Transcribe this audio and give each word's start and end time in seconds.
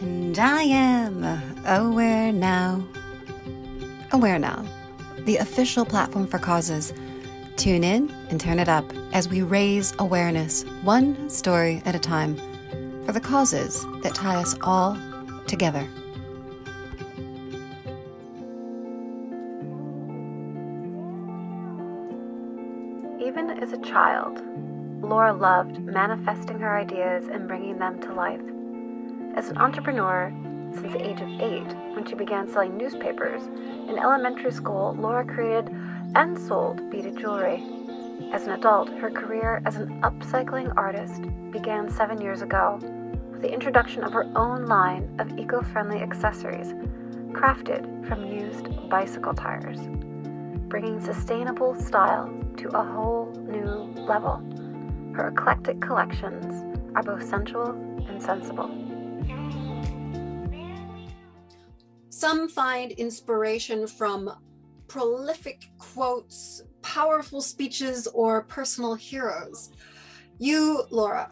And 0.00 0.38
I 0.38 0.62
am 0.62 1.22
Aware 1.66 2.32
Now. 2.32 2.82
Aware 4.12 4.38
Now, 4.38 4.64
the 5.26 5.36
official 5.36 5.84
platform 5.84 6.26
for 6.26 6.38
causes. 6.38 6.94
Tune 7.56 7.84
in 7.84 8.10
and 8.30 8.40
turn 8.40 8.58
it 8.58 8.68
up 8.68 8.90
as 9.12 9.28
we 9.28 9.42
raise 9.42 9.92
awareness, 9.98 10.62
one 10.84 11.28
story 11.28 11.82
at 11.84 11.94
a 11.94 11.98
time, 11.98 12.36
for 13.04 13.12
the 13.12 13.20
causes 13.20 13.84
that 14.02 14.14
tie 14.14 14.36
us 14.36 14.56
all 14.62 14.96
together. 15.46 15.86
Even 23.22 23.50
as 23.60 23.74
a 23.74 23.78
child, 23.82 24.40
Laura 25.02 25.34
loved 25.34 25.78
manifesting 25.80 26.58
her 26.58 26.74
ideas 26.74 27.28
and 27.30 27.46
bringing 27.46 27.78
them 27.78 28.00
to 28.00 28.14
life. 28.14 28.40
As 29.36 29.48
an 29.48 29.58
entrepreneur, 29.58 30.32
since 30.74 30.92
the 30.92 31.08
age 31.08 31.20
of 31.20 31.28
eight, 31.40 31.76
when 31.94 32.04
she 32.04 32.14
began 32.14 32.48
selling 32.48 32.76
newspapers, 32.76 33.42
in 33.88 33.98
elementary 33.98 34.50
school, 34.50 34.94
Laura 34.98 35.24
created 35.24 35.68
and 36.14 36.38
sold 36.38 36.90
beaded 36.90 37.16
jewelry. 37.16 37.62
As 38.32 38.46
an 38.46 38.52
adult, 38.52 38.88
her 38.88 39.10
career 39.10 39.62
as 39.64 39.76
an 39.76 40.00
upcycling 40.02 40.72
artist 40.76 41.22
began 41.50 41.88
seven 41.88 42.20
years 42.20 42.42
ago 42.42 42.78
with 43.30 43.42
the 43.42 43.52
introduction 43.52 44.02
of 44.04 44.12
her 44.12 44.30
own 44.36 44.66
line 44.66 45.14
of 45.18 45.38
eco 45.38 45.62
friendly 45.62 46.00
accessories 46.00 46.74
crafted 47.32 48.06
from 48.08 48.26
used 48.26 48.88
bicycle 48.88 49.32
tires, 49.32 49.78
bringing 50.68 51.00
sustainable 51.00 51.74
style 51.74 52.32
to 52.56 52.68
a 52.68 52.84
whole 52.84 53.32
new 53.46 53.92
level. 54.02 54.42
Her 55.14 55.28
eclectic 55.28 55.80
collections 55.80 56.64
are 56.94 57.02
both 57.02 57.28
sensual 57.28 57.70
and 58.08 58.20
sensible. 58.20 58.89
Some 62.08 62.48
find 62.48 62.92
inspiration 62.92 63.86
from 63.86 64.30
prolific 64.88 65.62
quotes, 65.78 66.62
powerful 66.82 67.40
speeches, 67.40 68.06
or 68.08 68.42
personal 68.42 68.94
heroes. 68.94 69.70
You, 70.38 70.84
Laura, 70.90 71.30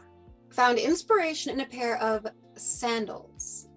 found 0.51 0.79
inspiration 0.79 1.53
in 1.53 1.61
a 1.61 1.67
pair 1.67 2.01
of 2.03 2.27
sandals. 2.57 3.69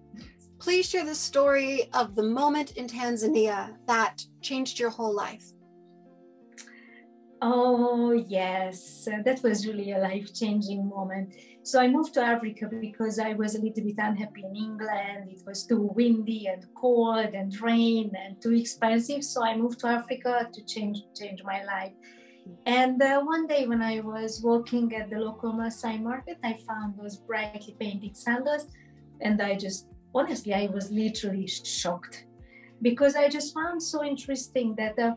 Please 0.58 0.88
share 0.88 1.04
the 1.04 1.14
story 1.14 1.90
of 1.92 2.14
the 2.14 2.22
moment 2.22 2.76
in 2.76 2.86
Tanzania 2.86 3.76
that 3.86 4.22
changed 4.40 4.78
your 4.78 4.90
whole 4.90 5.14
life. 5.14 5.44
Oh, 7.42 8.12
yes, 8.12 9.08
that 9.24 9.42
was 9.42 9.66
really 9.66 9.90
a 9.90 9.98
life 9.98 10.32
changing 10.32 10.88
moment. 10.88 11.34
So 11.64 11.80
I 11.80 11.86
moved 11.86 12.14
to 12.14 12.22
Africa 12.22 12.68
because 12.68 13.20
I 13.20 13.34
was 13.34 13.54
a 13.54 13.60
little 13.60 13.84
bit 13.84 13.94
unhappy 13.98 14.42
in 14.44 14.56
England. 14.56 15.30
It 15.30 15.42
was 15.46 15.64
too 15.64 15.90
windy 15.94 16.46
and 16.46 16.66
cold 16.74 17.34
and 17.34 17.54
rain 17.60 18.10
and 18.18 18.40
too 18.42 18.52
expensive. 18.52 19.22
So 19.22 19.44
I 19.44 19.56
moved 19.56 19.78
to 19.80 19.86
Africa 19.86 20.48
to 20.52 20.64
change 20.64 20.98
change 21.16 21.44
my 21.44 21.62
life. 21.62 21.92
And 22.66 23.00
uh, 23.00 23.22
one 23.22 23.46
day 23.46 23.66
when 23.68 23.80
I 23.80 24.00
was 24.00 24.40
walking 24.42 24.92
at 24.96 25.08
the 25.10 25.18
local 25.18 25.52
Maasai 25.52 26.02
market, 26.02 26.38
I 26.42 26.58
found 26.66 26.98
those 26.98 27.18
brightly 27.18 27.76
painted 27.78 28.16
sandals, 28.16 28.66
and 29.20 29.40
I 29.40 29.54
just 29.54 29.86
honestly 30.12 30.52
I 30.54 30.66
was 30.66 30.90
literally 30.90 31.46
shocked 31.46 32.26
because 32.82 33.14
I 33.14 33.28
just 33.28 33.54
found 33.54 33.82
so 33.82 34.04
interesting 34.04 34.74
that. 34.76 34.98
Uh, 34.98 35.14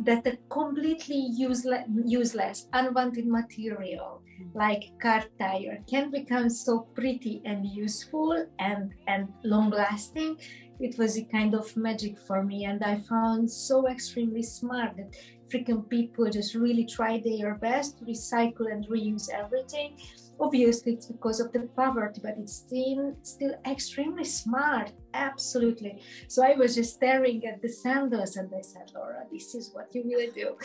that 0.00 0.22
the 0.24 0.36
completely 0.50 1.16
useless, 1.16 1.84
useless 2.04 2.68
unwanted 2.74 3.26
material 3.26 4.20
like 4.54 4.92
car 5.00 5.24
tire 5.38 5.82
can 5.88 6.10
become 6.10 6.48
so 6.48 6.80
pretty 6.94 7.42
and 7.44 7.66
useful 7.66 8.46
and, 8.58 8.92
and 9.06 9.28
long 9.44 9.70
lasting 9.70 10.36
it 10.78 10.98
was 10.98 11.16
a 11.16 11.24
kind 11.24 11.54
of 11.54 11.74
magic 11.76 12.18
for 12.18 12.42
me 12.42 12.64
and 12.64 12.82
i 12.84 12.98
found 12.98 13.50
so 13.50 13.88
extremely 13.88 14.42
smart 14.42 14.96
that 14.96 15.14
freaking 15.50 15.88
people 15.88 16.28
just 16.30 16.54
really 16.54 16.84
try 16.84 17.22
their 17.24 17.54
best 17.54 17.98
to 17.98 18.04
recycle 18.04 18.70
and 18.70 18.86
reuse 18.88 19.28
everything. 19.32 19.96
Obviously 20.38 20.92
it's 20.92 21.06
because 21.06 21.40
of 21.40 21.50
the 21.52 21.60
poverty 21.74 22.20
but 22.22 22.34
it's 22.38 22.52
still 22.52 23.16
still 23.22 23.54
extremely 23.66 24.24
smart 24.24 24.92
absolutely. 25.14 26.02
So 26.28 26.44
i 26.44 26.54
was 26.54 26.74
just 26.74 26.94
staring 26.94 27.46
at 27.46 27.62
the 27.62 27.68
sandals 27.68 28.36
and 28.36 28.52
i 28.54 28.60
said 28.60 28.92
laura 28.94 29.24
this 29.32 29.54
is 29.54 29.70
what 29.72 29.88
you 29.94 30.02
will 30.04 30.30
do. 30.32 30.56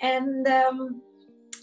And 0.00 0.46
um, 0.46 1.02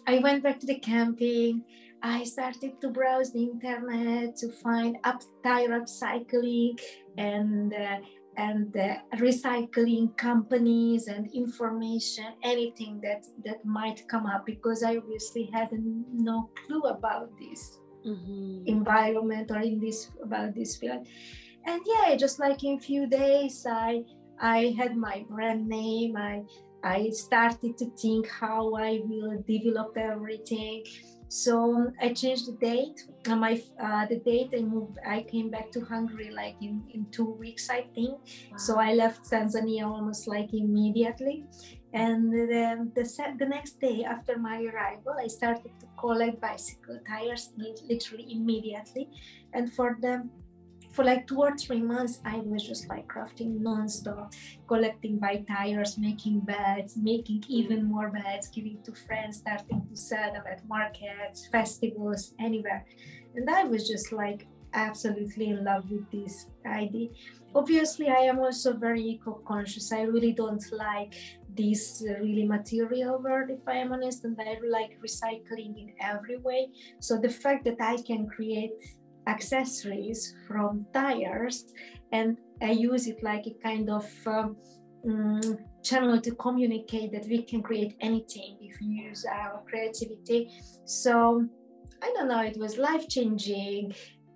i 0.07 0.19
went 0.19 0.43
back 0.43 0.59
to 0.59 0.67
the 0.67 0.79
camping 0.79 1.63
i 2.01 2.23
started 2.23 2.79
to 2.81 2.89
browse 2.89 3.31
the 3.31 3.43
internet 3.43 4.35
to 4.35 4.51
find 4.51 4.97
up 5.03 5.21
tire 5.43 5.79
upcycling 5.79 6.79
and 7.17 7.73
uh, 7.73 7.97
and 8.37 8.75
uh, 8.75 8.95
recycling 9.17 10.15
companies 10.17 11.07
and 11.07 11.29
information 11.33 12.33
anything 12.43 12.99
that 13.01 13.25
that 13.45 13.63
might 13.63 14.07
come 14.07 14.25
up 14.25 14.45
because 14.45 14.83
i 14.83 14.97
obviously 14.97 15.49
had 15.53 15.69
no 16.11 16.49
clue 16.65 16.81
about 16.81 17.29
this 17.39 17.79
mm-hmm. 18.05 18.63
environment 18.65 19.51
or 19.51 19.59
in 19.59 19.79
this 19.79 20.09
about 20.23 20.53
this 20.55 20.77
field 20.77 21.05
and 21.65 21.81
yeah 21.85 22.15
just 22.15 22.39
like 22.39 22.63
in 22.63 22.79
few 22.79 23.07
days 23.07 23.65
i 23.69 24.01
i 24.41 24.73
had 24.77 24.97
my 24.97 25.23
brand 25.29 25.67
name 25.67 26.17
i 26.17 26.41
i 26.83 27.09
started 27.09 27.77
to 27.77 27.85
think 28.01 28.29
how 28.29 28.73
i 28.75 28.99
will 29.05 29.41
develop 29.47 29.97
everything 29.97 30.83
so 31.33 31.91
I 31.99 32.13
changed 32.13 32.45
the 32.45 32.57
date. 32.61 33.07
Uh, 33.27 33.35
my 33.35 33.59
uh, 33.81 34.05
the 34.05 34.19
date 34.19 34.53
I 34.55 34.61
moved, 34.61 34.99
I 35.03 35.23
came 35.23 35.49
back 35.49 35.71
to 35.71 35.81
Hungary 35.81 36.29
like 36.29 36.55
in, 36.61 36.83
in 36.93 37.07
two 37.09 37.25
weeks, 37.25 37.71
I 37.71 37.87
think. 37.95 38.21
Wow. 38.21 38.57
So 38.57 38.79
I 38.79 38.93
left 38.93 39.25
Tanzania 39.31 39.83
almost 39.83 40.27
like 40.27 40.53
immediately. 40.53 41.45
And 41.91 42.31
the, 42.31 42.87
the, 42.93 43.35
the 43.39 43.45
next 43.47 43.81
day 43.81 44.03
after 44.03 44.37
my 44.37 44.61
arrival, 44.61 45.15
I 45.19 45.25
started 45.25 45.71
to 45.79 45.87
collect 45.99 46.39
bicycle 46.39 46.99
tires 47.07 47.49
literally 47.89 48.27
immediately. 48.29 49.09
And 49.53 49.73
for 49.73 49.97
the 49.99 50.29
for 50.93 51.03
like 51.03 51.25
two 51.25 51.39
or 51.39 51.57
three 51.57 51.81
months, 51.81 52.21
I 52.23 52.37
was 52.37 52.63
just 52.63 52.87
like 52.87 53.07
crafting 53.07 53.59
nonstop, 53.59 54.31
collecting 54.67 55.17
bike 55.17 55.47
tires, 55.47 55.97
making 55.97 56.41
beds, 56.41 56.95
making 56.95 57.41
hmm. 57.41 57.51
even 57.51 57.85
more 57.85 58.09
beds, 58.09 58.47
giving 58.47 58.77
to 58.83 58.93
friends, 58.93 59.37
starting 59.37 59.85
to 59.89 59.97
sell 59.97 60.31
them 60.31 60.43
at 60.49 60.65
markets, 60.67 61.47
festivals, 61.51 62.33
anywhere. 62.39 62.85
And 63.35 63.49
I 63.49 63.63
was 63.63 63.87
just 63.87 64.11
like 64.13 64.47
absolutely 64.73 65.49
in 65.49 65.63
love 65.63 65.89
with 65.89 66.09
this 66.11 66.47
idea. 66.65 67.09
Obviously, 67.55 68.09
I 68.09 68.21
am 68.31 68.39
also 68.39 68.73
very 68.73 69.01
eco-conscious. 69.01 69.91
I 69.91 70.01
really 70.01 70.31
don't 70.31 70.63
like 70.71 71.13
this 71.55 72.03
really 72.19 72.45
material 72.45 73.21
world, 73.21 73.49
if 73.51 73.67
I 73.67 73.77
am 73.77 73.93
honest, 73.93 74.25
and 74.25 74.39
I 74.39 74.57
like 74.67 74.99
recycling 75.05 75.77
in 75.77 75.93
every 76.01 76.37
way. 76.37 76.69
So 76.99 77.17
the 77.17 77.29
fact 77.29 77.65
that 77.65 77.77
I 77.79 77.97
can 77.97 78.27
create 78.27 78.73
accessories 79.27 80.35
from 80.47 80.85
tires 80.93 81.65
and 82.11 82.37
I 82.61 82.71
use 82.71 83.07
it 83.07 83.23
like 83.23 83.45
a 83.47 83.55
kind 83.63 83.89
of 83.89 84.07
um, 84.25 84.55
um, 85.09 85.57
channel 85.83 86.21
to 86.21 86.31
communicate 86.35 87.11
that 87.11 87.25
we 87.25 87.41
can 87.43 87.61
create 87.61 87.95
anything 87.99 88.57
if 88.61 88.79
we 88.79 88.87
use 88.87 89.25
our 89.25 89.63
creativity. 89.67 90.51
So 90.85 91.47
I 92.01 92.13
don't 92.15 92.27
know, 92.27 92.41
it 92.41 92.57
was 92.57 92.77
life 92.77 93.09
changing, 93.09 93.93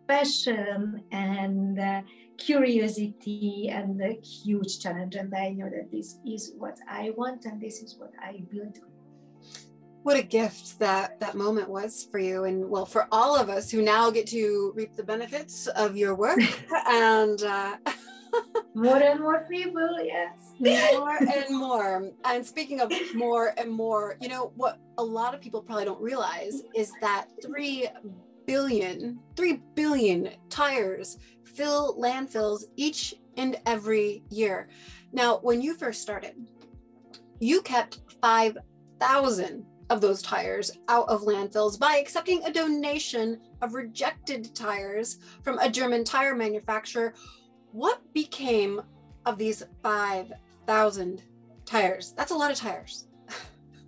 passion 0.08 1.04
and 1.12 1.80
uh, 1.80 2.02
curiosity 2.38 3.70
and 3.72 4.02
a 4.02 4.20
huge 4.22 4.80
challenge. 4.80 5.16
And 5.16 5.34
I 5.36 5.50
know 5.50 5.70
that 5.70 5.92
this 5.92 6.20
is 6.26 6.54
what 6.58 6.78
I 6.90 7.12
want 7.16 7.46
and 7.46 7.62
this 7.62 7.82
is 7.82 7.96
what 7.98 8.12
I 8.22 8.44
will 8.52 8.70
do 8.72 8.88
what 10.04 10.18
a 10.18 10.24
gift 10.24 10.80
that 10.80 11.20
that 11.20 11.36
moment 11.36 11.70
was 11.70 12.08
for 12.10 12.20
you 12.20 12.46
and 12.46 12.70
well 12.70 12.86
for 12.86 13.08
all 13.12 13.36
of 13.36 13.50
us 13.50 13.70
who 13.70 13.82
now 13.82 14.10
get 14.10 14.28
to 14.28 14.72
reap 14.76 14.96
the 14.96 15.04
benefits 15.04 15.68
of 15.68 15.98
your 15.98 16.16
work. 16.16 16.40
And 16.90 17.44
uh, 17.44 17.76
more 18.74 18.98
and 18.98 19.20
more 19.20 19.46
people 19.50 20.00
yes. 20.04 20.54
More 20.60 21.18
and 21.18 21.58
more. 21.58 22.12
And 22.24 22.46
speaking 22.46 22.80
of 22.80 22.92
more 23.14 23.54
and 23.58 23.72
more 23.72 24.18
you 24.22 24.30
know 24.30 24.52
what 24.56 24.80
a 24.98 25.04
lot 25.04 25.34
of 25.34 25.42
people 25.42 25.62
probably 25.62 25.86
don't 25.86 26.02
realize 26.02 26.62
is 26.76 26.92
that 27.02 27.28
3 27.44 27.90
billion 28.46 29.20
3 29.36 29.62
billion 29.76 30.30
tires 30.50 31.18
fill 31.44 31.98
landfills 32.00 32.64
each 32.76 33.16
and 33.36 33.58
every 33.66 34.24
year. 34.30 34.70
Now 35.12 35.40
when 35.40 35.62
you 35.62 35.76
first 35.76 36.02
started 36.02 36.36
you 37.40 37.62
kept 37.62 38.00
5000 38.22 39.66
of 39.90 40.02
those 40.02 40.22
tires 40.22 40.72
out 40.88 41.08
of 41.10 41.22
landfills 41.22 41.80
by 41.80 41.98
accepting 41.98 42.44
a 42.44 42.52
donation 42.52 43.40
of 43.62 43.74
rejected 43.74 44.54
tires 44.54 45.20
from 45.42 45.58
a 45.60 45.70
German 45.70 46.04
tire 46.04 46.36
manufacturer. 46.36 47.14
What 47.72 48.02
became 48.14 48.82
of 49.26 49.38
these 49.38 49.64
5,000 49.84 51.24
tires? 51.66 52.14
That's 52.18 52.32
a 52.32 52.36
lot 52.36 52.52
of 52.52 52.58
tires. 52.58 53.08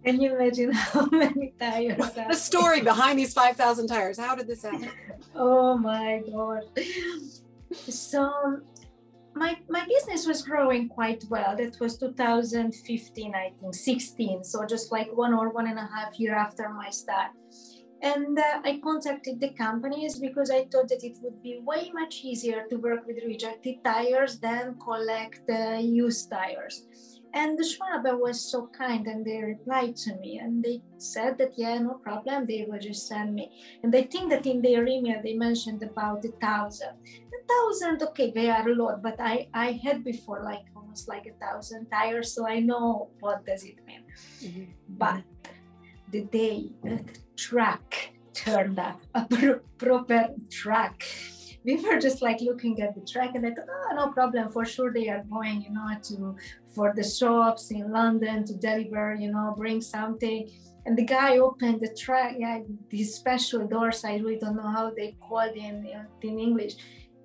Can 0.05 0.21
you 0.21 0.35
imagine 0.35 0.71
how 0.73 1.05
many 1.07 1.53
tires? 1.59 2.13
the 2.13 2.33
story 2.33 2.81
behind 2.81 3.19
these 3.19 3.33
5,000 3.33 3.87
tires. 3.87 4.17
How 4.17 4.35
did 4.35 4.47
this 4.47 4.63
happen? 4.63 4.89
oh 5.35 5.77
my 5.77 6.23
God. 6.31 6.63
so 7.73 8.61
my 9.39 9.57
my 9.69 9.85
business 9.87 10.27
was 10.27 10.41
growing 10.41 10.89
quite 10.89 11.23
well. 11.29 11.55
That 11.55 11.79
was 11.79 11.97
2015, 11.97 13.35
I 13.35 13.53
think, 13.59 13.73
16. 13.73 14.43
So 14.43 14.65
just 14.65 14.91
like 14.91 15.09
one 15.15 15.33
or 15.33 15.49
one 15.49 15.67
and 15.67 15.79
a 15.79 15.89
half 15.95 16.19
year 16.19 16.35
after 16.35 16.67
my 16.69 16.89
start. 16.89 17.31
And 18.01 18.37
uh, 18.37 18.61
I 18.63 18.79
contacted 18.81 19.39
the 19.39 19.51
companies 19.65 20.19
because 20.19 20.49
I 20.51 20.65
thought 20.71 20.87
that 20.87 21.03
it 21.03 21.17
would 21.21 21.41
be 21.43 21.59
way 21.61 21.91
much 21.93 22.21
easier 22.23 22.65
to 22.69 22.75
work 22.77 23.05
with 23.05 23.17
rejected 23.25 23.83
tires 23.83 24.39
than 24.39 24.77
collect 24.79 25.41
uh, 25.49 25.79
used 25.81 26.29
tires. 26.29 26.87
And 27.33 27.59
the 27.59 27.63
Schwalbe 27.63 28.19
was 28.19 28.39
so 28.51 28.69
kind 28.75 29.05
and 29.05 29.23
they 29.23 29.43
replied 29.43 29.95
to 29.97 30.15
me 30.15 30.39
and 30.39 30.63
they 30.63 30.81
said 30.97 31.37
that, 31.37 31.53
yeah, 31.57 31.77
no 31.77 31.95
problem, 31.95 32.47
they 32.47 32.65
will 32.67 32.79
just 32.79 33.07
send 33.07 33.35
me. 33.35 33.51
And 33.83 33.95
I 33.95 34.03
think 34.03 34.31
that 34.31 34.47
in 34.47 34.61
their 34.61 34.87
email 34.87 35.21
they 35.23 35.35
mentioned 35.35 35.83
about 35.83 36.25
a 36.25 36.31
thousand. 36.41 36.95
Thousand, 37.49 38.03
okay, 38.03 38.31
they 38.31 38.49
are 38.49 38.67
a 38.69 38.75
lot, 38.75 39.01
but 39.01 39.19
I, 39.19 39.47
I 39.53 39.79
had 39.83 40.03
before 40.03 40.43
like 40.43 40.65
almost 40.75 41.07
like 41.07 41.25
a 41.25 41.33
thousand 41.43 41.87
tires, 41.89 42.33
so 42.33 42.47
I 42.47 42.59
know 42.59 43.09
what 43.19 43.45
does 43.45 43.63
it 43.63 43.77
mean. 43.87 44.03
Mm-hmm. 44.43 44.63
But 44.89 45.23
the 46.11 46.21
day 46.25 46.71
that 46.83 47.17
truck 47.35 47.95
turned 48.33 48.79
up, 48.79 49.01
a 49.15 49.25
pro- 49.25 49.61
proper 49.77 50.29
truck, 50.51 51.03
we 51.63 51.75
were 51.75 51.99
just 51.99 52.21
like 52.21 52.39
looking 52.41 52.81
at 52.81 52.95
the 52.95 53.01
track 53.01 53.31
and 53.35 53.45
I 53.45 53.49
thought, 53.49 53.67
oh, 53.69 53.95
no 53.95 54.11
problem. 54.11 54.49
For 54.49 54.65
sure, 54.65 54.93
they 54.93 55.09
are 55.09 55.23
going, 55.29 55.61
you 55.61 55.71
know, 55.71 55.87
to 56.03 56.35
for 56.73 56.93
the 56.95 57.03
shops 57.03 57.71
in 57.71 57.91
London 57.91 58.45
to 58.45 58.53
deliver, 58.53 59.15
you 59.15 59.31
know, 59.31 59.53
bring 59.57 59.81
something. 59.81 60.49
And 60.85 60.97
the 60.97 61.05
guy 61.05 61.37
opened 61.37 61.81
the 61.81 61.93
track, 61.93 62.35
yeah, 62.39 62.59
these 62.89 63.13
special 63.13 63.67
doors. 63.67 64.03
I 64.05 64.15
really 64.15 64.37
don't 64.37 64.55
know 64.55 64.71
how 64.71 64.91
they 64.91 65.17
called 65.19 65.55
in 65.55 65.85
in 66.21 66.39
English, 66.39 66.75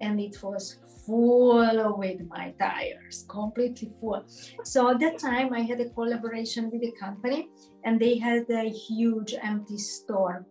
and 0.05 0.21
it 0.21 0.37
was 0.43 0.79
full 1.07 1.99
with 1.99 2.21
my 2.29 2.55
tires, 2.59 3.25
completely 3.29 3.91
full. 4.01 4.25
So 4.65 4.91
at 4.91 5.01
that 5.01 5.19
time, 5.19 5.53
I 5.53 5.61
had 5.61 5.81
a 5.81 5.91
collaboration 5.91 6.71
with 6.71 6.83
a 6.83 6.93
company, 6.93 7.49
and 7.85 7.99
they 7.99 8.19
had 8.19 8.49
a 8.51 8.69
huge 8.69 9.35
empty 9.43 9.79
store. 9.79 10.47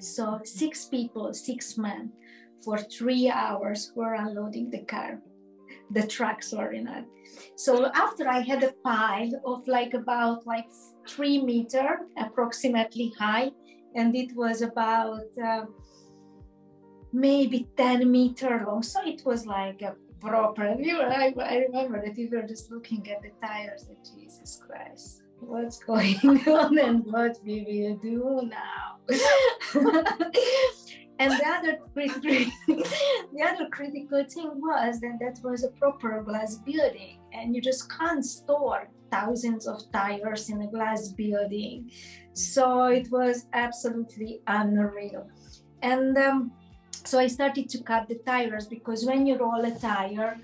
So 0.00 0.40
six 0.44 0.86
people, 0.86 1.32
six 1.34 1.78
men, 1.78 2.12
for 2.64 2.78
three 2.78 3.30
hours 3.30 3.92
were 3.94 4.14
unloading 4.14 4.70
the 4.70 4.84
car 4.84 5.20
the 5.90 6.06
truck 6.06 6.42
sorry 6.42 6.80
not 6.82 7.04
so 7.56 7.90
after 7.94 8.28
i 8.28 8.40
had 8.40 8.62
a 8.62 8.72
pile 8.84 9.30
of 9.44 9.66
like 9.66 9.94
about 9.94 10.46
like 10.46 10.68
three 11.08 11.42
meter 11.42 12.00
approximately 12.18 13.12
high 13.18 13.50
and 13.94 14.14
it 14.14 14.34
was 14.36 14.60
about 14.62 15.30
uh, 15.42 15.64
maybe 17.12 17.68
10 17.76 18.10
meter 18.10 18.64
long. 18.66 18.82
So 18.82 19.00
it 19.06 19.22
was 19.24 19.46
like 19.46 19.82
a 19.82 19.94
proper 20.20 20.74
you 20.80 21.00
I, 21.00 21.32
I 21.40 21.56
remember 21.58 22.02
that 22.04 22.16
we 22.16 22.26
were 22.26 22.42
just 22.42 22.72
looking 22.72 23.08
at 23.08 23.22
the 23.22 23.30
tires 23.40 23.86
and 23.88 23.96
jesus 24.04 24.60
christ 24.66 25.22
what's 25.40 25.78
going 25.78 26.18
on 26.48 26.78
and 26.78 27.04
what 27.04 27.38
we 27.44 27.64
will 27.68 27.96
do 27.96 28.50
now? 28.50 28.98
And 31.20 31.32
the 31.32 31.48
other 31.48 31.78
the 33.34 33.42
other 33.42 33.68
critical 33.72 34.24
thing 34.24 34.52
was 34.54 35.00
that 35.00 35.18
that 35.20 35.40
was 35.42 35.64
a 35.64 35.70
proper 35.70 36.22
glass 36.22 36.58
building 36.58 37.18
and 37.32 37.56
you 37.56 37.60
just 37.60 37.90
can't 37.90 38.24
store 38.24 38.88
thousands 39.10 39.66
of 39.66 39.82
tires 39.90 40.48
in 40.48 40.62
a 40.62 40.68
glass 40.68 41.08
building. 41.08 41.90
So 42.34 42.84
it 42.84 43.10
was 43.10 43.46
absolutely 43.52 44.42
unreal. 44.46 45.28
And 45.82 46.16
um, 46.18 46.52
so 47.08 47.18
i 47.18 47.26
started 47.26 47.68
to 47.68 47.82
cut 47.82 48.08
the 48.08 48.18
tires 48.30 48.66
because 48.66 49.04
when 49.04 49.26
you 49.26 49.36
roll 49.38 49.64
a 49.64 49.74
tire 49.78 50.36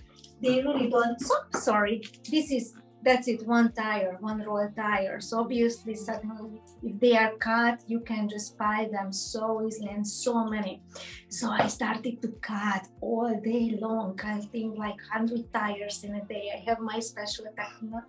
they 0.43 0.63
really 0.63 0.89
don't 0.89 1.23
oh, 1.31 1.45
sorry 1.59 2.03
this 2.31 2.51
is 2.51 2.75
that's 3.05 3.29
it 3.29 3.47
one 3.47 3.71
tire 3.73 4.17
one 4.21 4.41
roll 4.43 4.67
tire. 4.75 5.21
So 5.21 5.41
obviously 5.41 5.95
suddenly 5.95 6.63
if 6.83 6.99
they 7.01 7.17
are 7.17 7.35
cut 7.37 7.83
you 7.87 8.01
can 8.01 8.29
just 8.29 8.57
buy 8.57 8.89
them 8.91 9.13
so 9.13 9.67
easily 9.67 9.91
and 9.91 10.07
so 10.07 10.45
many. 10.45 10.83
So 11.29 11.51
i 11.51 11.67
started 11.67 12.23
to 12.23 12.29
cut 12.41 12.89
all 13.03 13.39
day 13.45 13.77
long 13.79 14.17
cutting 14.17 14.75
like 14.75 14.97
100 15.13 15.53
tires 15.53 16.03
in 16.05 16.15
a 16.15 16.25
day. 16.25 16.51
I 16.57 16.71
have 16.71 16.81
my 16.81 16.99
special 16.99 17.45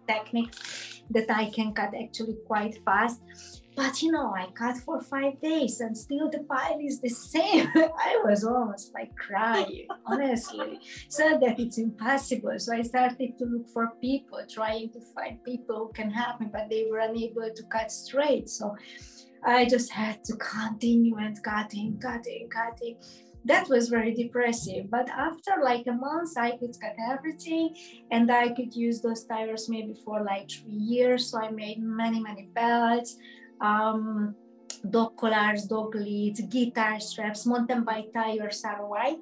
technique 0.07 0.55
that 1.09 1.29
i 1.29 1.49
can 1.49 1.73
cut 1.73 1.93
actually 1.93 2.37
quite 2.47 2.81
fast 2.85 3.21
but 3.75 4.01
you 4.01 4.11
know, 4.11 4.33
I 4.33 4.47
cut 4.53 4.77
for 4.77 5.01
five 5.01 5.39
days 5.41 5.81
and 5.81 5.97
still 5.97 6.29
the 6.29 6.39
pile 6.39 6.79
is 6.79 7.01
the 7.01 7.09
same. 7.09 7.69
I 7.75 8.21
was 8.23 8.45
almost 8.45 8.93
like 8.93 9.15
crying, 9.15 9.87
honestly. 10.05 10.79
Said 11.09 11.41
that 11.41 11.59
it's 11.59 11.77
impossible. 11.77 12.57
So 12.57 12.73
I 12.73 12.83
started 12.83 13.37
to 13.37 13.45
look 13.45 13.69
for 13.69 13.91
people, 13.99 14.39
trying 14.49 14.91
to 14.91 15.01
find 15.13 15.43
people 15.43 15.87
who 15.87 15.91
can 15.93 16.09
help 16.09 16.39
me, 16.39 16.47
but 16.51 16.69
they 16.69 16.87
were 16.89 16.99
unable 16.99 17.49
to 17.53 17.63
cut 17.63 17.91
straight. 17.91 18.49
So 18.49 18.75
I 19.43 19.65
just 19.65 19.91
had 19.91 20.23
to 20.23 20.35
continue 20.37 21.17
and 21.17 21.41
cutting, 21.43 21.99
cutting, 21.99 22.49
cutting. 22.49 22.97
That 23.43 23.69
was 23.69 23.89
very 23.89 24.13
depressive. 24.13 24.89
But 24.89 25.07
after 25.09 25.51
like 25.61 25.85
a 25.87 25.93
month, 25.93 26.35
I 26.37 26.57
could 26.57 26.75
cut 26.81 26.95
everything 27.11 27.75
and 28.09 28.31
I 28.31 28.49
could 28.49 28.73
use 28.73 29.01
those 29.01 29.25
tires 29.25 29.69
maybe 29.69 29.95
for 30.03 30.23
like 30.23 30.49
three 30.49 30.71
years. 30.71 31.29
So 31.29 31.39
I 31.39 31.51
made 31.51 31.83
many, 31.83 32.21
many 32.21 32.49
belts 32.55 33.17
um, 33.61 34.35
dog 34.89 35.15
collars, 35.17 35.65
dog 35.65 35.95
leads, 35.95 36.41
guitar 36.41 36.99
straps, 36.99 37.45
mountain 37.45 37.83
bike 37.83 38.11
tires 38.13 38.63
are 38.63 38.85
white. 38.85 39.19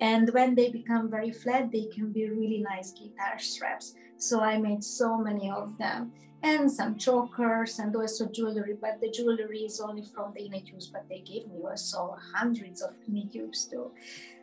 And 0.00 0.32
when 0.32 0.54
they 0.54 0.70
become 0.70 1.10
very 1.10 1.32
flat, 1.32 1.72
they 1.72 1.86
can 1.86 2.12
be 2.12 2.28
really 2.28 2.64
nice 2.68 2.92
guitar 2.92 3.38
straps. 3.38 3.94
So 4.16 4.40
I 4.40 4.58
made 4.58 4.84
so 4.84 5.18
many 5.18 5.50
of 5.50 5.76
them 5.78 6.12
and 6.42 6.70
some 6.70 6.96
chokers 6.96 7.78
and 7.78 7.94
also 7.96 8.26
jewelry, 8.26 8.76
but 8.80 9.00
the 9.00 9.10
jewelry 9.10 9.60
is 9.60 9.80
only 9.80 10.02
from 10.02 10.32
the 10.34 10.44
inner 10.44 10.60
tubes, 10.60 10.86
but 10.86 11.08
they 11.08 11.20
gave 11.20 11.48
me 11.48 11.56
also 11.64 12.16
hundreds 12.34 12.80
of 12.80 12.94
inner 13.08 13.28
tubes 13.32 13.64
too. 13.64 13.90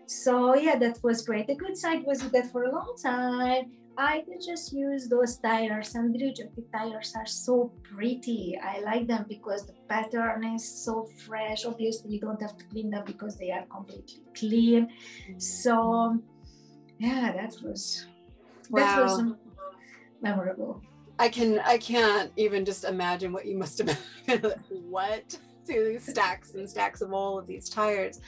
So 0.06 0.56
yeah, 0.56 0.78
that 0.78 1.02
was 1.04 1.26
great. 1.26 1.48
The 1.48 1.56
good 1.56 1.78
side 1.78 2.04
was 2.06 2.20
that 2.20 2.52
for 2.52 2.66
a 2.66 2.72
long 2.72 2.96
time, 3.02 3.72
I 3.98 4.22
could 4.22 4.42
just 4.46 4.74
use 4.74 5.08
those 5.08 5.38
tires 5.38 5.96
and 5.96 6.14
the 6.14 6.34
tires 6.74 7.14
are 7.16 7.26
so 7.26 7.72
pretty. 7.84 8.58
I 8.62 8.82
like 8.82 9.08
them 9.08 9.26
because 9.30 9.66
the 9.66 9.74
pattern 9.88 10.44
is 10.44 10.84
so 10.84 11.08
fresh. 11.26 11.66
Obviously, 11.66 12.12
you 12.12 12.20
don't 12.20 12.42
have 12.42 12.58
to 12.58 12.66
clean 12.66 12.90
them 12.90 13.04
because 13.06 13.38
they 13.38 13.52
are 13.52 13.66
completely 13.66 14.22
clean. 14.38 14.88
Mm-hmm. 14.88 15.40
So, 15.40 16.20
yeah, 17.00 17.32
that 17.32 17.56
was 17.64 18.08
wow. 18.70 18.80
that 18.80 19.04
was 19.04 19.24
memorable. 20.22 20.82
I 21.18 21.30
can 21.30 21.60
I 21.60 21.78
can't 21.78 22.32
even 22.36 22.66
just 22.66 22.84
imagine 22.84 23.32
what 23.32 23.46
you 23.46 23.58
must 23.58 23.78
have 23.78 23.98
been. 24.28 24.54
what 24.70 25.38
to 25.68 25.84
these 25.86 26.06
stacks 26.06 26.54
and 26.54 26.70
stacks 26.70 27.02
of 27.02 27.14
all 27.14 27.38
of 27.38 27.48
these 27.48 27.70
tires. 27.70 28.20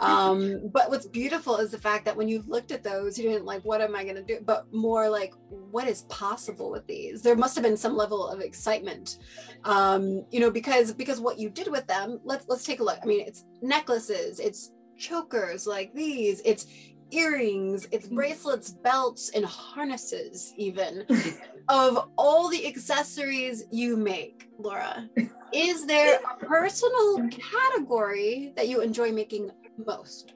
Um, 0.00 0.68
but 0.72 0.90
what's 0.90 1.06
beautiful 1.06 1.56
is 1.56 1.70
the 1.70 1.78
fact 1.78 2.04
that 2.04 2.16
when 2.16 2.28
you 2.28 2.44
looked 2.46 2.72
at 2.72 2.82
those, 2.82 3.18
you 3.18 3.28
didn't 3.28 3.44
like, 3.44 3.62
what 3.64 3.80
am 3.80 3.94
I 3.94 4.04
going 4.04 4.16
to 4.16 4.22
do? 4.22 4.38
But 4.44 4.72
more 4.72 5.08
like, 5.08 5.34
what 5.48 5.88
is 5.88 6.02
possible 6.02 6.70
with 6.70 6.86
these? 6.86 7.22
There 7.22 7.36
must 7.36 7.54
have 7.56 7.64
been 7.64 7.76
some 7.76 7.96
level 7.96 8.28
of 8.28 8.40
excitement, 8.40 9.18
um, 9.64 10.24
you 10.30 10.40
know, 10.40 10.50
because 10.50 10.92
because 10.92 11.20
what 11.20 11.38
you 11.38 11.50
did 11.50 11.68
with 11.68 11.86
them. 11.86 12.20
Let's 12.24 12.46
let's 12.48 12.64
take 12.64 12.80
a 12.80 12.84
look. 12.84 12.98
I 13.02 13.06
mean, 13.06 13.26
it's 13.26 13.44
necklaces, 13.62 14.40
it's 14.40 14.72
chokers 14.96 15.66
like 15.66 15.94
these, 15.94 16.42
it's 16.44 16.66
earrings, 17.10 17.88
it's 17.90 18.08
mm. 18.08 18.14
bracelets, 18.14 18.70
belts, 18.70 19.30
and 19.30 19.44
harnesses, 19.44 20.52
even 20.56 21.04
of 21.68 22.10
all 22.16 22.48
the 22.48 22.66
accessories 22.66 23.64
you 23.70 23.96
make, 23.96 24.48
Laura. 24.58 25.08
Is 25.52 25.86
there 25.86 26.20
a 26.20 26.44
personal 26.44 27.28
category 27.28 28.52
that 28.56 28.68
you 28.68 28.80
enjoy 28.80 29.12
making 29.12 29.50
most? 29.86 30.34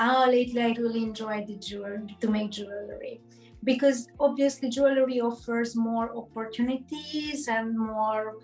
Oh, 0.00 0.26
lately 0.28 0.62
I 0.62 0.72
really 0.72 1.02
enjoy 1.02 1.44
the 1.46 1.56
jewelry 1.56 2.16
to 2.20 2.30
make 2.30 2.50
jewelry 2.50 3.20
because 3.62 4.08
obviously 4.20 4.68
jewelry 4.68 5.20
offers 5.20 5.76
more 5.76 6.14
opportunities 6.16 7.48
and 7.48 7.78
more 7.78 8.34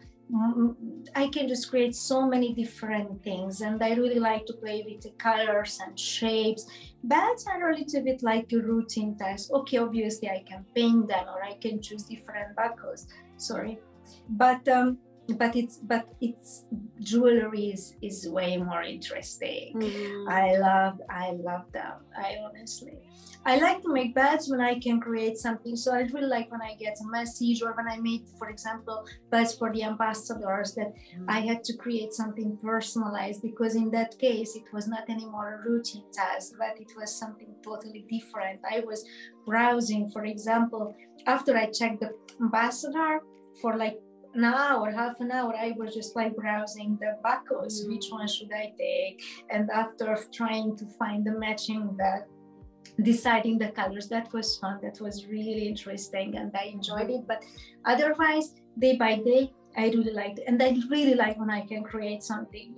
I 1.14 1.26
can 1.26 1.49
just 1.49 1.71
create 1.71 1.95
so 1.95 2.26
many 2.26 2.54
different 2.54 3.23
things, 3.25 3.62
and 3.62 3.83
I 3.83 3.95
really 3.95 4.21
like 4.21 4.47
to 4.47 4.52
play 4.52 4.85
with 4.87 5.02
the 5.02 5.11
colors 5.19 5.80
and 5.85 5.99
shapes. 5.99 6.66
Bats 7.02 7.47
are 7.49 7.71
a 7.71 7.76
little 7.76 8.04
bit 8.04 8.23
like 8.23 8.52
a 8.52 8.59
routine 8.59 9.16
task. 9.16 9.50
Okay, 9.50 9.78
obviously 9.78 10.28
I 10.28 10.45
can 10.49 10.64
paint 10.75 11.09
them 11.09 11.26
or 11.26 11.42
I 11.42 11.54
can 11.54 11.83
choose 11.83 12.04
different 12.04 12.54
buckles. 12.54 13.09
Sorry, 13.38 13.80
but 14.28 14.66
um, 14.69 14.99
but 15.38 15.56
it's 15.56 15.78
but 15.78 16.06
it's 16.20 16.64
jewelry 17.00 17.70
is, 17.70 17.94
is 18.02 18.28
way 18.28 18.56
more 18.56 18.82
interesting 18.82 19.72
mm. 19.75 20.28
i 20.28 20.56
love 20.56 21.00
i 21.08 21.30
love 21.32 21.70
them 21.72 21.94
i 22.16 22.37
honestly 22.44 22.99
i 23.46 23.58
like 23.58 23.80
to 23.82 23.92
make 23.92 24.14
bags 24.14 24.49
when 24.49 24.60
i 24.60 24.78
can 24.78 25.00
create 25.00 25.37
something 25.37 25.76
so 25.76 25.94
i 25.94 26.00
really 26.12 26.26
like 26.26 26.50
when 26.50 26.60
i 26.62 26.75
get 26.75 26.96
a 27.00 27.10
message 27.10 27.62
or 27.62 27.72
when 27.75 27.88
i 27.88 27.96
made 27.99 28.26
for 28.38 28.49
example 28.49 29.06
bags 29.30 29.54
for 29.54 29.72
the 29.72 29.82
ambassadors 29.82 30.75
that 30.75 30.92
mm. 30.94 31.25
i 31.28 31.40
had 31.40 31.62
to 31.64 31.76
create 31.76 32.12
something 32.12 32.58
personalized 32.62 33.42
because 33.42 33.75
in 33.75 33.90
that 33.90 34.18
case 34.18 34.56
it 34.56 34.64
was 34.72 34.88
not 34.88 35.08
anymore 35.08 35.60
a 35.60 35.68
routine 35.70 36.04
task 36.12 36.52
but 36.58 36.80
it 36.80 36.92
was 36.96 37.14
something 37.14 37.54
totally 37.62 38.04
different 38.10 38.60
i 38.70 38.80
was 38.80 39.04
browsing 39.46 40.10
for 40.10 40.25
example 40.25 40.94
after 41.26 41.56
i 41.56 41.66
checked 41.66 42.00
the 42.00 42.10
ambassador 42.40 43.20
for 43.60 43.76
like 43.76 44.00
an 44.34 44.44
hour, 44.44 44.90
half 44.90 45.20
an 45.20 45.30
hour, 45.32 45.54
I 45.56 45.72
was 45.76 45.94
just 45.94 46.14
like 46.16 46.37
browsing 46.37 46.99
the 47.00 47.16
buckles, 47.22 47.84
mm. 47.84 47.88
which 47.88 48.06
one 48.10 48.28
should 48.28 48.52
I 48.52 48.72
take? 48.78 49.22
And 49.50 49.70
after 49.70 50.16
trying 50.32 50.76
to 50.76 50.87
find 50.99 51.25
the 51.25 51.32
matching 51.32 51.96
that 51.99 52.28
deciding 53.02 53.58
the 53.58 53.68
colors 53.68 54.08
that 54.08 54.32
was 54.32 54.56
fun 54.58 54.78
that 54.82 55.00
was 55.00 55.26
really 55.26 55.66
interesting 55.68 56.37
and 56.37 56.50
i 56.54 56.64
enjoyed 56.64 57.08
it 57.10 57.26
but 57.26 57.42
otherwise 57.84 58.54
day 58.78 58.96
by 58.96 59.16
day 59.16 59.50
i 59.76 59.84
really 59.87 60.12
liked 60.12 60.38
it 60.38 60.44
and 60.46 60.62
i 60.62 60.75
really 60.90 61.14
like 61.14 61.38
when 61.38 61.50
i 61.50 61.60
can 61.66 61.82
create 61.82 62.22
something 62.22 62.75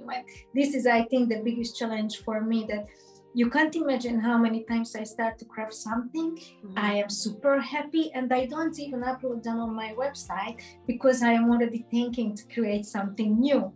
this 0.55 0.75
is 0.75 0.87
i 0.87 1.03
think 1.05 1.29
the 1.29 1.41
biggest 1.43 1.79
challenge 1.79 2.19
for 2.25 2.41
me 2.41 2.67
that 2.69 2.87
you 3.35 3.49
can't 3.49 3.75
imagine 3.75 4.21
how 4.21 4.37
many 4.37 4.65
times 4.65 4.95
I 4.95 5.05
start 5.05 5.39
to 5.39 5.45
craft 5.45 5.75
something. 5.75 6.37
Mm-hmm. 6.37 6.79
I 6.79 6.95
am 6.95 7.09
super 7.09 7.61
happy 7.61 8.11
and 8.15 8.33
I 8.33 8.47
don't 8.47 8.79
even 8.79 9.03
upload 9.03 9.43
them 9.43 9.59
on 9.61 9.75
my 9.75 9.95
website 9.95 10.61
because 10.87 11.23
I 11.23 11.33
am 11.33 11.51
already 11.51 11.87
thinking 11.91 12.35
to 12.37 12.45
create 12.53 12.85
something 12.85 13.41
new. 13.41 13.73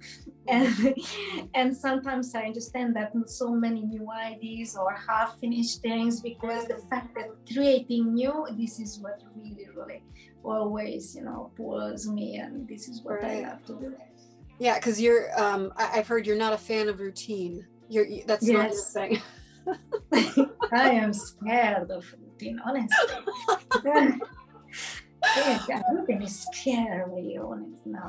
And, 0.48 0.94
and 1.54 1.76
sometimes 1.76 2.34
I 2.34 2.44
understand 2.44 2.94
that 2.96 3.12
so 3.26 3.50
many 3.50 3.82
new 3.82 4.10
ideas 4.10 4.76
or 4.76 4.94
half 4.94 5.38
finished 5.40 5.80
things 5.80 6.20
because 6.20 6.66
the 6.66 6.76
fact 6.90 7.14
that 7.14 7.30
creating 7.52 8.14
new, 8.14 8.46
this 8.58 8.78
is 8.78 8.98
what 9.00 9.22
really, 9.34 9.68
really 9.74 10.02
always, 10.44 11.16
you 11.16 11.22
know, 11.22 11.50
pulls 11.56 12.06
me 12.08 12.36
and 12.36 12.68
this 12.68 12.88
is 12.88 13.02
what 13.02 13.22
right. 13.22 13.44
I 13.44 13.48
love 13.48 13.64
to 13.66 13.74
do. 13.74 13.94
Yeah, 14.58 14.78
because 14.78 15.00
you're, 15.00 15.28
um, 15.40 15.72
I- 15.76 15.96
have 15.96 16.08
heard 16.08 16.26
you're 16.26 16.36
not 16.36 16.52
a 16.52 16.58
fan 16.58 16.88
of 16.88 17.00
routine. 17.00 17.66
You're, 17.88 18.06
that's 18.26 18.46
yes. 18.46 18.94
not 18.94 19.10
your 19.10 19.18
thing. 19.18 19.22
I 20.72 20.90
am 20.90 21.12
scared 21.12 21.90
of 21.90 22.04
routine, 22.20 22.60
honestly. 22.64 22.96
yeah, 25.68 25.82
everything 25.90 26.22
is 26.22 26.46
scary, 26.52 27.38
honest. 27.40 27.86
No, 27.86 28.08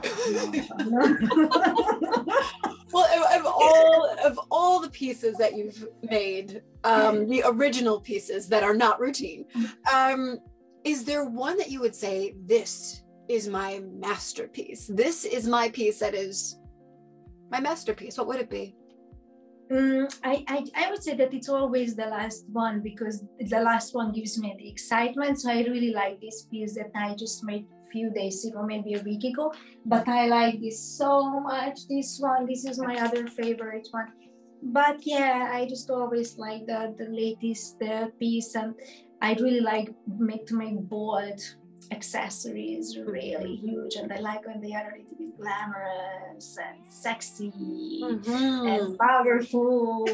no, 0.85 1.05
no. 1.09 2.25
well, 2.91 3.39
of, 3.39 3.45
all 3.45 4.17
of 4.23 4.39
all 4.51 4.79
the 4.79 4.89
pieces 4.89 5.37
that 5.37 5.55
you've 5.55 5.87
made, 6.09 6.61
um, 6.83 7.27
the 7.27 7.43
original 7.45 7.99
pieces 7.99 8.47
that 8.49 8.63
are 8.63 8.75
not 8.75 8.99
routine, 8.99 9.45
um, 9.93 10.37
is 10.83 11.03
there 11.03 11.25
one 11.25 11.57
that 11.57 11.69
you 11.69 11.79
would 11.81 11.95
say 11.95 12.35
this 12.45 13.03
is 13.27 13.47
my 13.47 13.81
masterpiece? 13.93 14.87
This 14.87 15.25
is 15.25 15.47
my 15.47 15.69
piece 15.69 15.99
that 15.99 16.13
is 16.13 16.59
my 17.51 17.59
masterpiece. 17.59 18.17
What 18.17 18.27
would 18.27 18.39
it 18.39 18.49
be? 18.49 18.76
Mm, 19.69 20.07
I, 20.23 20.45
I, 20.47 20.65
I 20.75 20.89
would 20.89 21.03
say 21.03 21.13
that 21.15 21.33
it's 21.33 21.49
always 21.49 21.95
the 21.95 22.05
last 22.05 22.45
one 22.51 22.81
because 22.81 23.23
the 23.39 23.59
last 23.59 23.93
one 23.93 24.13
gives 24.13 24.39
me 24.39 24.55
the 24.57 24.69
excitement. 24.69 25.41
So 25.41 25.51
I 25.51 25.63
really 25.63 25.91
like 25.91 26.21
this 26.21 26.43
piece 26.43 26.75
that 26.75 26.91
I 26.95 27.15
just 27.15 27.43
made 27.43 27.65
a 27.83 27.89
few 27.89 28.09
days 28.11 28.45
ago, 28.45 28.63
maybe 28.63 28.93
a 28.93 29.01
week 29.03 29.25
ago. 29.25 29.53
But 29.85 30.07
I 30.07 30.27
like 30.27 30.61
this 30.61 30.79
so 30.79 31.41
much. 31.41 31.79
This 31.89 32.17
one, 32.19 32.45
this 32.45 32.63
is 32.63 32.79
my 32.79 32.95
other 32.95 33.27
favorite 33.27 33.87
one. 33.91 34.07
But 34.63 35.05
yeah, 35.05 35.51
I 35.53 35.67
just 35.67 35.89
always 35.89 36.37
like 36.37 36.65
the 36.65 36.95
the 36.97 37.09
latest 37.09 37.81
uh, 37.83 38.07
piece, 38.19 38.55
and 38.55 38.73
I 39.21 39.33
really 39.33 39.61
like 39.61 39.93
make 40.07 40.47
to 40.47 40.55
make 40.55 40.79
bold 40.79 41.39
accessories 41.91 42.97
really 42.97 43.55
huge 43.55 43.95
and 43.95 44.11
I 44.11 44.19
like 44.19 44.45
when 44.45 44.61
they 44.61 44.73
are 44.73 44.95
a 44.95 44.99
little 44.99 45.17
bit 45.17 45.37
glamorous 45.37 46.57
and 46.57 46.79
sexy 46.89 48.01
mm-hmm. 48.03 48.67
and 48.67 48.97
powerful. 48.97 50.03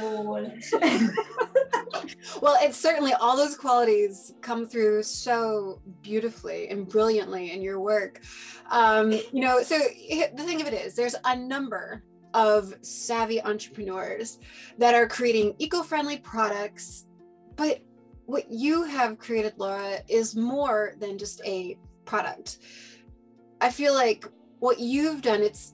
well, 2.41 2.57
it's 2.61 2.77
certainly 2.77 3.13
all 3.13 3.37
those 3.37 3.55
qualities 3.55 4.33
come 4.41 4.65
through 4.65 5.03
so 5.03 5.81
beautifully 6.01 6.69
and 6.69 6.87
brilliantly 6.87 7.51
in 7.51 7.61
your 7.61 7.79
work. 7.79 8.21
Um, 8.69 9.11
you 9.11 9.41
know, 9.41 9.61
so 9.63 9.77
the 9.77 10.43
thing 10.43 10.61
of 10.61 10.67
it 10.67 10.73
is, 10.73 10.95
there's 10.95 11.15
a 11.25 11.35
number 11.35 12.03
of 12.33 12.73
savvy 12.81 13.41
entrepreneurs 13.41 14.39
that 14.77 14.95
are 14.95 15.07
creating 15.07 15.55
eco-friendly 15.59 16.17
products, 16.17 17.05
but 17.55 17.81
what 18.25 18.49
you 18.51 18.83
have 18.83 19.17
created, 19.17 19.53
Laura, 19.57 19.99
is 20.07 20.35
more 20.35 20.93
than 20.99 21.17
just 21.17 21.41
a 21.45 21.77
product. 22.05 22.59
I 23.61 23.69
feel 23.69 23.93
like 23.93 24.25
what 24.59 24.79
you've 24.79 25.21
done, 25.21 25.41
it's 25.41 25.73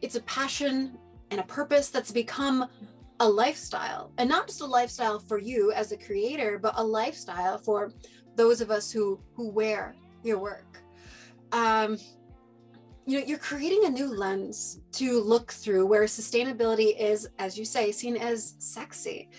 it's 0.00 0.16
a 0.16 0.22
passion 0.22 0.98
and 1.30 1.40
a 1.40 1.44
purpose 1.44 1.90
that's 1.90 2.10
become 2.10 2.68
a 3.20 3.28
lifestyle. 3.28 4.12
And 4.18 4.28
not 4.28 4.46
just 4.46 4.60
a 4.60 4.66
lifestyle 4.66 5.18
for 5.18 5.38
you 5.38 5.72
as 5.72 5.92
a 5.92 5.96
creator, 5.96 6.58
but 6.58 6.74
a 6.76 6.84
lifestyle 6.84 7.58
for 7.58 7.92
those 8.36 8.60
of 8.60 8.70
us 8.70 8.90
who 8.90 9.20
who 9.34 9.48
wear 9.50 9.94
your 10.22 10.38
work. 10.38 10.82
Um, 11.52 11.98
you 13.06 13.18
know, 13.18 13.26
you're 13.26 13.38
creating 13.38 13.86
a 13.86 13.90
new 13.90 14.14
lens 14.14 14.80
to 14.92 15.20
look 15.20 15.50
through 15.50 15.86
where 15.86 16.04
sustainability 16.04 16.94
is, 17.00 17.28
as 17.38 17.58
you 17.58 17.64
say, 17.64 17.90
seen 17.90 18.16
as 18.16 18.54
sexy 18.58 19.30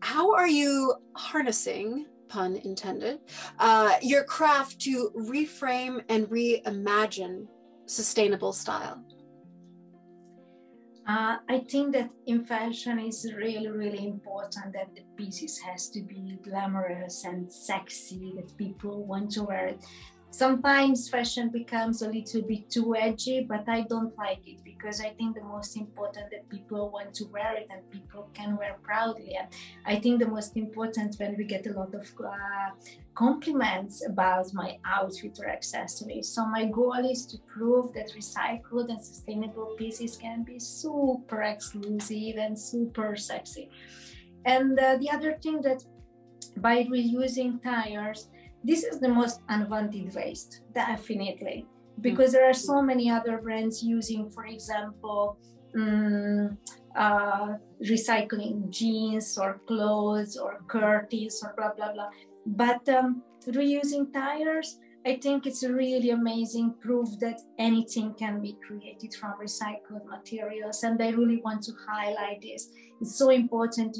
how 0.00 0.34
are 0.34 0.48
you 0.48 0.94
harnessing 1.14 2.06
pun 2.28 2.56
intended 2.56 3.20
uh, 3.58 3.94
your 4.02 4.24
craft 4.24 4.80
to 4.80 5.10
reframe 5.16 6.02
and 6.08 6.26
reimagine 6.26 7.46
sustainable 7.86 8.52
style? 8.52 9.02
Uh, 11.08 11.36
I 11.48 11.60
think 11.60 11.92
that 11.92 12.10
in 12.26 12.44
fashion 12.44 12.98
is 12.98 13.32
really, 13.36 13.68
really 13.68 14.08
important 14.08 14.72
that 14.72 14.92
the 14.96 15.02
pieces 15.16 15.56
has 15.58 15.88
to 15.90 16.02
be 16.02 16.36
glamorous 16.42 17.24
and 17.24 17.48
sexy, 17.48 18.32
that 18.34 18.56
people 18.58 19.06
want 19.06 19.30
to 19.32 19.44
wear 19.44 19.66
it 19.66 19.84
sometimes 20.36 21.08
fashion 21.08 21.48
becomes 21.48 22.02
a 22.02 22.08
little 22.10 22.42
bit 22.42 22.68
too 22.68 22.94
edgy 22.94 23.46
but 23.48 23.64
i 23.68 23.80
don't 23.92 24.14
like 24.18 24.42
it 24.46 24.58
because 24.64 25.00
i 25.00 25.10
think 25.16 25.34
the 25.34 25.42
most 25.44 25.76
important 25.78 26.26
that 26.30 26.46
people 26.50 26.90
want 26.90 27.14
to 27.14 27.24
wear 27.32 27.54
it 27.56 27.66
and 27.70 27.80
people 27.90 28.28
can 28.34 28.56
wear 28.56 28.76
proudly. 28.82 29.34
And 29.40 29.48
i 29.86 29.96
think 29.96 30.18
the 30.18 30.28
most 30.28 30.56
important 30.56 31.16
when 31.18 31.36
we 31.38 31.44
get 31.44 31.66
a 31.66 31.72
lot 31.72 31.94
of 31.94 32.06
uh, 32.22 32.70
compliments 33.14 34.04
about 34.06 34.52
my 34.52 34.78
outfit 34.84 35.38
or 35.40 35.48
accessories. 35.48 36.28
So 36.28 36.44
my 36.44 36.66
goal 36.66 37.02
is 37.10 37.24
to 37.26 37.38
prove 37.54 37.94
that 37.94 38.10
recycled 38.14 38.90
and 38.90 39.02
sustainable 39.02 39.74
pieces 39.78 40.18
can 40.18 40.42
be 40.42 40.58
super 40.58 41.42
exclusive 41.42 42.36
and 42.36 42.58
super 42.58 43.16
sexy. 43.16 43.70
And 44.44 44.78
uh, 44.78 44.96
the 44.98 45.08
other 45.10 45.38
thing 45.42 45.62
that 45.62 45.82
by 46.58 46.84
reusing 46.84 47.62
tires 47.62 48.28
this 48.66 48.82
is 48.82 48.98
the 49.00 49.08
most 49.08 49.40
unwanted 49.48 50.14
waste, 50.14 50.62
definitely, 50.74 51.66
because 52.00 52.32
there 52.32 52.48
are 52.50 52.58
so 52.70 52.82
many 52.82 53.08
other 53.08 53.38
brands 53.38 53.82
using, 53.82 54.30
for 54.30 54.46
example, 54.46 55.38
um, 55.76 56.58
uh, 56.96 57.54
recycling 57.82 58.68
jeans 58.70 59.38
or 59.38 59.60
clothes 59.66 60.36
or 60.36 60.60
curtains 60.66 61.42
or 61.44 61.54
blah 61.56 61.72
blah 61.76 61.92
blah. 61.92 62.10
But 62.46 62.88
um, 62.88 63.22
reusing 63.46 64.12
tires, 64.12 64.78
I 65.06 65.16
think 65.22 65.46
it's 65.46 65.62
a 65.62 65.72
really 65.72 66.10
amazing 66.10 66.74
proof 66.80 67.08
that 67.20 67.38
anything 67.58 68.14
can 68.14 68.40
be 68.40 68.56
created 68.66 69.14
from 69.14 69.34
recycled 69.40 70.04
materials, 70.06 70.82
and 70.82 71.00
I 71.00 71.10
really 71.10 71.40
want 71.44 71.62
to 71.64 71.72
highlight 71.88 72.42
this. 72.42 72.70
It's 73.00 73.16
so 73.16 73.30
important 73.30 73.96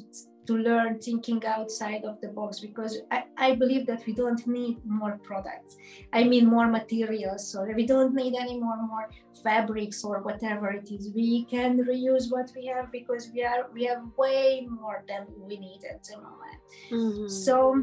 to 0.47 0.57
learn 0.57 0.99
thinking 0.99 1.45
outside 1.47 2.05
of 2.05 2.21
the 2.21 2.29
box 2.29 2.61
because 2.61 3.01
I, 3.11 3.25
I 3.37 3.55
believe 3.55 3.87
that 3.87 4.07
we 4.07 4.13
don't 4.13 4.47
need 4.47 4.85
more 4.85 5.19
products. 5.23 5.77
I 6.13 6.25
mean 6.25 6.47
more 6.47 6.69
materials. 6.69 7.49
So 7.51 7.65
we 7.65 7.87
don't 7.87 8.15
need 8.15 8.35
any 8.35 8.59
more 8.59 8.81
more 8.87 9.09
fabrics 9.43 10.05
or 10.05 10.21
whatever 10.23 10.71
it 10.71 10.91
is. 10.91 11.11
We 11.15 11.45
can 11.45 11.85
reuse 11.85 12.31
what 12.31 12.51
we 12.57 12.67
have 12.67 12.91
because 12.93 13.31
we 13.35 13.45
are 13.45 13.69
we 13.73 13.85
have 13.85 14.03
way 14.17 14.67
more 14.69 15.05
than 15.09 15.27
we 15.37 15.59
need 15.59 15.83
at 15.89 16.05
the 16.05 16.17
moment. 16.17 16.61
Mm-hmm. 16.91 17.29
So 17.29 17.83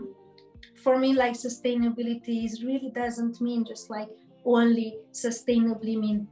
for 0.83 0.97
me, 0.97 1.13
like 1.13 1.33
sustainability 1.33 2.45
is 2.45 2.63
really 2.63 2.91
doesn't 2.93 3.39
mean 3.41 3.65
just 3.65 3.89
like 3.89 4.09
only 4.45 4.97
sustainably 5.13 5.97
mean 5.97 6.27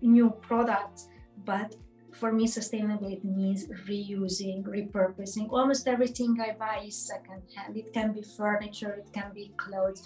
new 0.00 0.30
products, 0.42 1.08
but 1.44 1.74
for 2.14 2.32
me, 2.32 2.46
sustainability 2.46 3.24
means 3.24 3.66
reusing, 3.88 4.62
repurposing. 4.64 5.48
Almost 5.50 5.88
everything 5.88 6.38
I 6.40 6.52
buy 6.52 6.84
is 6.86 6.96
secondhand. 6.96 7.76
It 7.76 7.92
can 7.92 8.12
be 8.12 8.22
furniture, 8.22 8.92
it 8.92 9.12
can 9.12 9.32
be 9.34 9.52
clothes. 9.56 10.02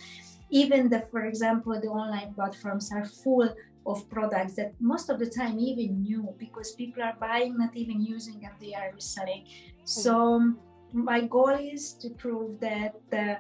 Even 0.50 0.88
the, 0.88 1.06
for 1.10 1.24
example, 1.24 1.78
the 1.80 1.88
online 1.88 2.34
platforms 2.34 2.90
are 2.92 3.04
full 3.04 3.48
of 3.86 4.08
products 4.10 4.54
that 4.56 4.74
most 4.80 5.08
of 5.08 5.18
the 5.18 5.26
time 5.26 5.58
even 5.58 6.02
new 6.02 6.34
because 6.38 6.72
people 6.72 7.02
are 7.02 7.16
buying, 7.20 7.56
not 7.56 7.76
even 7.76 8.00
using, 8.00 8.44
and 8.44 8.54
they 8.60 8.74
are 8.74 8.90
reselling. 8.94 9.44
So 9.84 10.54
my 10.92 11.20
goal 11.20 11.56
is 11.60 11.92
to 11.94 12.10
prove 12.10 12.60
that 12.60 12.96
uh, 13.12 13.36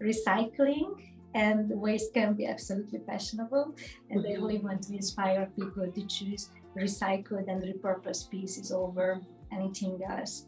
recycling 0.00 0.94
and 1.34 1.70
waste 1.70 2.14
can 2.14 2.34
be 2.34 2.46
absolutely 2.46 3.00
fashionable, 3.06 3.74
and. 4.10 4.20
I 4.20 4.32
really 4.34 4.58
want 4.58 4.82
to 4.82 4.94
inspire 4.94 5.50
people 5.56 5.90
to 5.90 6.06
choose 6.06 6.50
recycled 6.76 7.48
and 7.48 7.62
repurposed 7.62 8.30
pieces 8.30 8.72
over 8.72 9.20
anything 9.52 10.00
else. 10.08 10.46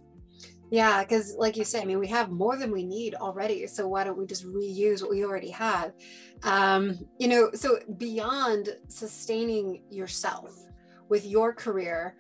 Yeah, 0.71 1.03
because 1.03 1.37
like 1.37 1.57
you 1.57 1.65
say, 1.65 1.83
I 1.83 1.85
mean, 1.85 1.99
we 1.99 2.09
have 2.09 2.31
more 2.31 2.57
than 2.57 2.73
we 2.73 2.85
need 2.85 3.15
already. 3.15 3.67
So 3.67 3.87
why 3.87 4.05
don't 4.05 4.19
we 4.19 4.27
just 4.27 4.47
reuse 4.47 5.03
what 5.03 5.11
we 5.11 5.25
already 5.25 5.51
have? 5.51 5.93
Um, 6.43 6.99
you 7.19 7.29
know, 7.29 7.51
so 7.55 7.79
beyond 7.99 8.77
sustaining 8.89 9.83
yourself 9.91 10.51
with 11.09 11.27
your 11.27 11.53
career, 11.53 12.17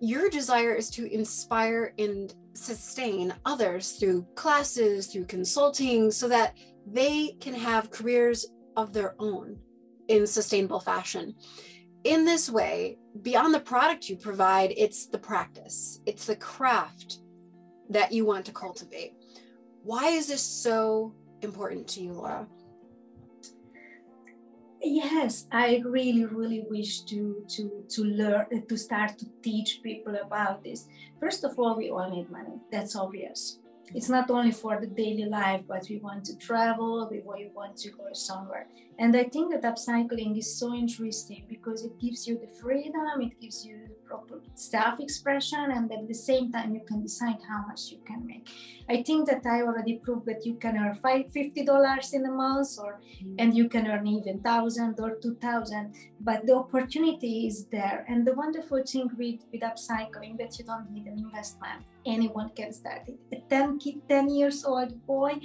your 0.00 0.30
desire 0.30 0.74
is 0.74 0.88
to 0.90 1.12
inspire 1.12 1.94
and 1.98 2.34
sustain 2.54 3.34
others 3.44 3.92
through 3.92 4.26
classes, 4.34 5.08
through 5.08 5.26
consulting, 5.26 6.10
so 6.10 6.28
that 6.28 6.56
they 6.86 7.36
can 7.40 7.54
have 7.54 7.90
careers 7.90 8.46
of 8.76 8.92
their 8.92 9.14
own 9.18 9.58
in 10.08 10.26
sustainable 10.26 10.80
fashion. 10.80 11.34
In 12.04 12.26
this 12.26 12.50
way, 12.50 12.98
beyond 13.22 13.54
the 13.54 13.60
product 13.60 14.10
you 14.10 14.16
provide, 14.16 14.74
it's 14.76 15.06
the 15.06 15.18
practice, 15.18 16.00
it's 16.04 16.26
the 16.26 16.36
craft 16.36 17.20
that 17.88 18.12
you 18.12 18.26
want 18.26 18.44
to 18.46 18.52
cultivate. 18.52 19.14
Why 19.82 20.08
is 20.08 20.26
this 20.26 20.42
so 20.42 21.14
important 21.40 21.88
to 21.88 22.02
you, 22.02 22.12
Laura? 22.12 22.46
Yes, 24.82 25.46
I 25.50 25.82
really, 25.86 26.26
really 26.26 26.66
wish 26.68 27.04
to 27.04 27.42
to 27.48 27.84
to 27.88 28.04
learn 28.04 28.66
to 28.68 28.76
start 28.76 29.18
to 29.18 29.26
teach 29.42 29.80
people 29.82 30.16
about 30.16 30.62
this. 30.62 30.86
First 31.18 31.42
of 31.42 31.58
all, 31.58 31.74
we 31.74 31.90
all 31.90 32.10
need 32.10 32.30
money. 32.30 32.60
That's 32.70 32.94
obvious 32.94 33.60
it's 33.92 34.08
not 34.08 34.30
only 34.30 34.52
for 34.52 34.80
the 34.80 34.86
daily 34.86 35.26
life, 35.26 35.62
but 35.66 35.86
we 35.88 35.98
want 35.98 36.24
to 36.24 36.36
travel, 36.36 37.08
we 37.10 37.20
want 37.20 37.76
to 37.78 37.90
go 37.90 38.06
somewhere. 38.12 38.66
And 38.98 39.14
I 39.16 39.24
think 39.24 39.52
that 39.52 39.62
upcycling 39.62 40.38
is 40.38 40.58
so 40.58 40.72
interesting 40.74 41.46
because 41.48 41.84
it 41.84 41.98
gives 42.00 42.26
you 42.26 42.38
the 42.38 42.48
freedom, 42.60 43.20
it 43.20 43.40
gives 43.40 43.64
you 43.64 43.88
proper 44.14 44.40
self 44.54 45.00
expression, 45.00 45.64
and 45.76 45.92
at 45.92 46.06
the 46.08 46.14
same 46.14 46.52
time, 46.52 46.74
you 46.74 46.82
can 46.86 47.02
decide 47.02 47.40
how 47.48 47.60
much 47.66 47.90
you 47.92 47.98
can 48.06 48.26
make. 48.26 48.48
I 48.88 49.02
think 49.02 49.28
that 49.28 49.44
I 49.46 49.62
already 49.62 49.96
proved 50.04 50.26
that 50.26 50.44
you 50.46 50.54
can 50.54 50.76
earn 50.76 50.94
$50 50.94 52.14
in 52.14 52.26
a 52.26 52.30
month, 52.30 52.78
or 52.78 53.00
mm-hmm. 53.00 53.34
and 53.38 53.56
you 53.56 53.68
can 53.68 53.86
earn 53.86 54.06
even 54.06 54.36
1000 54.42 55.00
or 55.00 55.16
2000 55.16 55.94
but 56.20 56.46
the 56.46 56.54
opportunity 56.56 57.46
is 57.46 57.66
there. 57.66 58.04
And 58.08 58.26
the 58.26 58.34
wonderful 58.34 58.82
thing 58.82 59.10
with, 59.18 59.40
with 59.52 59.60
upcycling 59.60 60.38
that 60.38 60.58
you 60.58 60.64
don't 60.64 60.90
need 60.90 61.06
an 61.06 61.18
investment 61.18 61.84
anyone 62.06 62.50
can 62.50 62.72
start 62.72 63.02
it. 63.08 63.18
A 63.32 63.40
10, 63.48 63.78
10 64.08 64.30
years 64.30 64.64
old 64.64 65.06
boy 65.06 65.40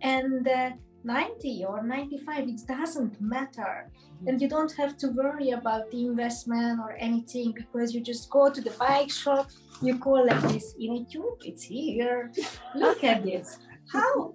and 0.00 0.46
uh, 0.46 0.70
90 1.04 1.64
or 1.64 1.82
95, 1.82 2.48
it 2.48 2.60
doesn't 2.66 3.20
matter. 3.20 3.90
Mm-hmm. 3.90 4.28
And 4.28 4.40
you 4.40 4.48
don't 4.48 4.72
have 4.72 4.96
to 4.98 5.08
worry 5.08 5.50
about 5.50 5.90
the 5.90 6.06
investment 6.06 6.80
or 6.80 6.96
anything 6.98 7.52
because 7.52 7.94
you 7.94 8.00
just 8.00 8.30
go 8.30 8.50
to 8.50 8.60
the 8.60 8.70
bike 8.70 9.10
shop, 9.10 9.50
you 9.82 9.98
call 9.98 10.26
like 10.26 10.42
this 10.42 10.74
inner 10.80 11.04
tube, 11.04 11.38
it's 11.42 11.62
here. 11.62 12.32
Look 12.74 13.04
at 13.04 13.22
this. 13.22 13.58
How 13.92 14.34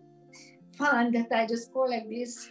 fun 0.78 1.12
that 1.12 1.28
I 1.32 1.46
just 1.46 1.74
go 1.74 1.82
like 1.82 2.10
this 2.10 2.50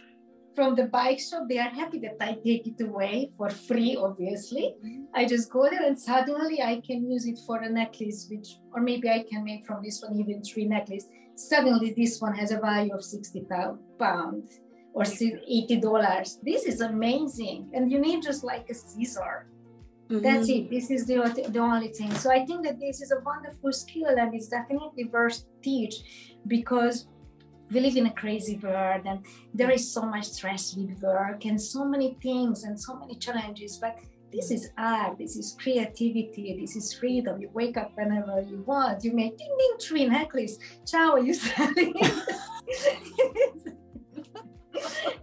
from 0.55 0.75
the 0.75 0.85
bike 0.85 1.19
shop. 1.19 1.43
They 1.49 1.57
are 1.57 1.69
happy 1.69 1.99
that 1.99 2.17
I 2.21 2.33
take 2.33 2.67
it 2.67 2.81
away 2.81 3.31
for 3.37 3.49
free, 3.49 3.95
obviously. 3.95 4.75
Mm-hmm. 4.85 5.03
I 5.13 5.25
just 5.25 5.51
go 5.51 5.69
there 5.69 5.85
and 5.85 5.99
suddenly 5.99 6.61
I 6.61 6.81
can 6.85 7.09
use 7.09 7.25
it 7.25 7.39
for 7.45 7.61
a 7.61 7.69
necklace, 7.69 8.27
which, 8.29 8.57
or 8.73 8.81
maybe 8.81 9.09
I 9.09 9.23
can 9.29 9.43
make 9.43 9.65
from 9.65 9.83
this 9.83 10.01
one 10.01 10.19
even 10.19 10.43
three 10.43 10.65
necklaces. 10.65 11.09
Suddenly, 11.35 11.93
this 11.97 12.21
one 12.21 12.35
has 12.35 12.51
a 12.51 12.59
value 12.59 12.93
of 12.93 13.03
60 13.03 13.45
pounds 13.99 14.59
or 14.93 15.03
$80. 15.03 16.37
This 16.43 16.65
is 16.65 16.81
amazing. 16.81 17.71
And 17.73 17.91
you 17.91 17.99
need 17.99 18.21
just 18.21 18.43
like 18.43 18.69
a 18.69 18.73
scissor. 18.75 19.47
Mm-hmm. 20.09 20.21
That's 20.21 20.49
it. 20.49 20.69
This 20.69 20.91
is 20.91 21.07
the, 21.07 21.47
the 21.49 21.59
only 21.59 21.87
thing. 21.87 22.13
So 22.15 22.29
I 22.31 22.45
think 22.45 22.63
that 22.65 22.79
this 22.79 23.01
is 23.01 23.11
a 23.11 23.19
wonderful 23.21 23.71
skill 23.71 24.07
and 24.17 24.33
it's 24.35 24.49
definitely 24.49 25.05
worth 25.05 25.43
teach 25.61 25.95
because 26.45 27.07
we 27.73 27.79
live 27.79 27.97
in 27.97 28.05
a 28.05 28.13
crazy 28.13 28.59
world 28.61 29.01
and 29.05 29.25
there 29.53 29.71
is 29.71 29.91
so 29.91 30.03
much 30.03 30.25
stress 30.25 30.75
with 30.75 31.01
work 31.01 31.45
and 31.45 31.59
so 31.59 31.83
many 31.83 32.17
things 32.21 32.63
and 32.63 32.79
so 32.79 32.95
many 32.95 33.15
challenges 33.15 33.77
but 33.77 33.97
this 34.31 34.51
is 34.51 34.69
art 34.77 35.17
this 35.17 35.35
is 35.35 35.55
creativity 35.59 36.57
this 36.59 36.75
is 36.75 36.93
freedom. 36.93 37.41
You 37.41 37.49
wake 37.53 37.77
up 37.77 37.91
whenever 37.95 38.41
you 38.41 38.63
want. 38.65 39.03
You 39.03 39.13
make 39.13 39.37
ding 39.37 39.55
ding 39.59 39.77
tree 39.79 40.05
necklace. 40.07 40.57
Ciao 40.85 41.15
you 41.17 41.33
selling 41.33 41.93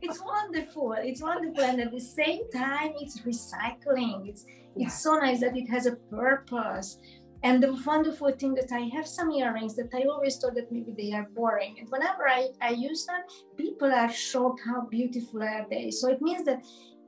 it's 0.02 0.22
wonderful 0.22 0.92
it's 0.92 1.20
wonderful 1.22 1.64
and 1.64 1.80
at 1.80 1.92
the 1.92 2.00
same 2.00 2.48
time 2.50 2.92
it's 3.00 3.20
recycling. 3.20 4.28
It's 4.28 4.44
yeah. 4.76 4.86
it's 4.86 5.02
so 5.02 5.14
nice 5.14 5.40
that 5.40 5.56
it 5.56 5.68
has 5.68 5.86
a 5.86 5.96
purpose 5.96 6.98
and 7.42 7.62
the 7.62 7.72
wonderful 7.86 8.32
thing 8.32 8.54
that 8.54 8.70
I 8.72 8.90
have 8.94 9.06
some 9.06 9.30
earrings 9.30 9.74
that 9.76 9.90
I 9.94 10.02
always 10.02 10.36
thought 10.36 10.54
that 10.54 10.70
maybe 10.70 10.92
they 10.96 11.12
are 11.12 11.28
boring. 11.34 11.76
And 11.78 11.88
whenever 11.88 12.28
I, 12.28 12.48
I 12.60 12.70
use 12.70 13.06
them, 13.06 13.22
people 13.56 13.90
are 13.92 14.12
shocked 14.12 14.60
how 14.64 14.82
beautiful 14.82 15.42
are 15.42 15.66
they. 15.70 15.90
So 15.90 16.08
it 16.10 16.20
means 16.20 16.44
that 16.44 16.62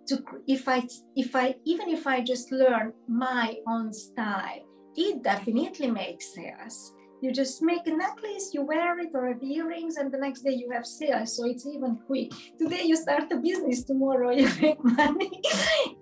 to 0.08 0.24
if 0.46 0.68
I 0.68 0.86
if 1.14 1.36
I 1.36 1.54
even 1.64 1.88
if 1.90 2.06
I 2.06 2.22
just 2.22 2.50
learn 2.50 2.92
my 3.08 3.56
own 3.68 3.92
style, 3.92 4.64
it 4.96 5.22
definitely 5.22 5.90
makes 5.90 6.34
sense 6.34 6.92
you 7.22 7.32
just 7.32 7.62
make 7.62 7.86
a 7.86 7.94
necklace, 7.94 8.52
you 8.52 8.62
wear 8.62 8.98
it 8.98 9.10
or 9.14 9.28
have 9.28 9.42
earrings, 9.42 9.96
and 9.96 10.12
the 10.12 10.18
next 10.18 10.40
day 10.40 10.54
you 10.54 10.68
have 10.72 10.84
sales. 10.84 11.36
So 11.36 11.46
it's 11.46 11.64
even 11.66 11.96
quick. 12.06 12.32
Today 12.58 12.82
you 12.84 12.96
start 12.96 13.30
a 13.30 13.36
business, 13.36 13.84
tomorrow 13.84 14.30
you 14.30 14.48
make 14.60 14.82
money. 14.82 15.30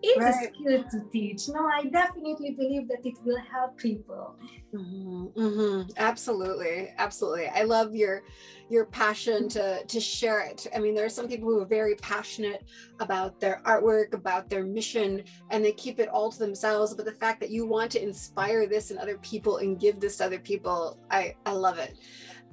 it's 0.03 0.19
right. 0.19 0.35
a 0.35 0.55
skill 0.55 0.85
to 0.93 1.11
teach. 1.13 1.49
No, 1.49 1.67
I 1.67 1.85
definitely 1.85 2.53
believe 2.53 2.89
that 2.89 3.05
it 3.05 3.19
will 3.23 3.43
help 3.53 3.77
people. 3.77 4.35
Mm-hmm, 4.75 5.27
mm-hmm. 5.39 5.91
Absolutely, 5.99 6.89
absolutely. 6.97 7.49
I 7.49 7.65
love 7.65 7.95
your 7.95 8.23
your 8.71 8.87
passion 8.87 9.49
to 9.51 9.85
to 9.85 10.01
share 10.01 10.41
it. 10.41 10.67
I 10.75 10.79
mean, 10.79 10.95
there 10.95 11.05
are 11.05 11.11
some 11.11 11.29
people 11.29 11.49
who 11.49 11.61
are 11.61 11.67
very 11.67 11.97
passionate 11.97 12.65
about 13.01 13.41
their 13.41 13.61
artwork, 13.65 14.15
about 14.15 14.49
their 14.49 14.65
mission, 14.65 15.25
and 15.51 15.65
they 15.65 15.73
keep 15.73 15.99
it 15.99 16.09
all 16.09 16.31
to 16.31 16.39
themselves. 16.39 16.95
But 16.95 17.05
the 17.05 17.13
fact 17.13 17.41
that 17.41 17.51
you 17.51 17.67
want 17.67 17.91
to 17.93 18.03
inspire 18.03 18.67
this 18.67 18.91
in 18.91 18.99
other 18.99 19.19
people 19.19 19.59
and 19.59 19.79
give 19.79 20.01
this 20.01 20.19
to 20.19 20.27
other 20.27 20.39
people, 20.39 20.99
I 21.11 21.35
I 21.45 21.53
love 21.53 21.79
it. 21.79 21.97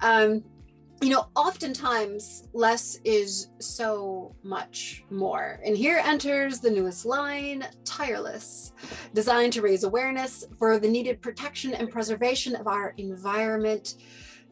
Um, 0.01 0.43
you 1.01 1.09
know, 1.09 1.27
oftentimes 1.35 2.47
less 2.53 2.99
is 3.03 3.49
so 3.59 4.35
much 4.41 5.03
more. 5.11 5.59
And 5.63 5.77
here 5.77 6.01
enters 6.03 6.59
the 6.59 6.71
newest 6.71 7.05
line, 7.05 7.67
Tireless, 7.85 8.73
designed 9.13 9.53
to 9.53 9.61
raise 9.61 9.83
awareness 9.83 10.45
for 10.57 10.79
the 10.79 10.87
needed 10.87 11.21
protection 11.21 11.75
and 11.75 11.91
preservation 11.91 12.55
of 12.55 12.67
our 12.67 12.95
environment 12.97 13.95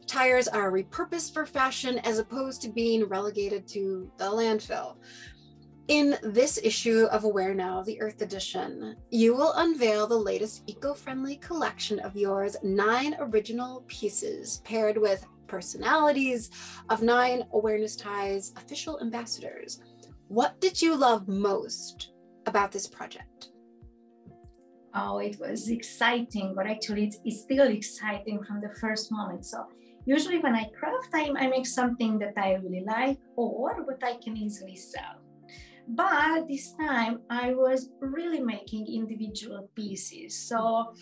tires 0.06 0.48
are 0.48 0.72
repurposed 0.72 1.32
for 1.34 1.46
fashion 1.46 1.98
as 2.00 2.18
opposed 2.18 2.62
to 2.62 2.68
being 2.68 3.04
relegated 3.04 3.66
to 3.68 4.10
the 4.18 4.24
landfill. 4.24 4.96
In 5.88 6.16
this 6.22 6.58
issue 6.62 7.06
of 7.12 7.22
Aware 7.22 7.54
Now, 7.54 7.82
the 7.82 8.00
Earth 8.00 8.20
Edition, 8.20 8.96
you 9.10 9.36
will 9.36 9.52
unveil 9.52 10.08
the 10.08 10.18
latest 10.18 10.64
eco 10.66 10.94
friendly 10.94 11.36
collection 11.36 12.00
of 12.00 12.16
yours 12.16 12.56
nine 12.64 13.14
original 13.20 13.84
pieces 13.86 14.60
paired 14.64 14.98
with 14.98 15.24
personalities 15.46 16.50
of 16.88 17.02
nine 17.02 17.44
Awareness 17.52 17.94
Ties 17.94 18.52
official 18.56 18.98
ambassadors. 19.00 19.80
What 20.28 20.60
did 20.60 20.82
you 20.82 20.96
love 20.96 21.28
most 21.28 22.12
about 22.46 22.72
this 22.72 22.88
project? 22.88 23.50
Oh, 24.92 25.18
it 25.18 25.38
was 25.38 25.68
exciting, 25.68 26.54
but 26.56 26.66
actually, 26.66 27.12
it's, 27.22 27.42
still 27.42 27.68
exciting 27.68 28.42
from 28.42 28.60
the 28.60 28.70
first 28.80 29.12
moment. 29.12 29.44
So, 29.44 29.66
usually 30.06 30.38
when 30.38 30.54
I 30.54 30.70
craft, 30.78 31.10
I, 31.12 31.32
I 31.36 31.48
make 31.48 31.66
something 31.66 32.18
that 32.20 32.34
I 32.36 32.54
really 32.54 32.84
like 32.86 33.18
or 33.36 33.82
what 33.84 34.02
I 34.02 34.14
can 34.22 34.36
easily 34.36 34.76
sell. 34.76 35.20
But 35.88 36.48
this 36.48 36.72
time 36.72 37.20
I 37.30 37.54
was 37.54 37.90
really 38.00 38.40
making 38.40 38.86
individual 38.86 39.70
pieces. 39.74 40.36
So 40.36 40.94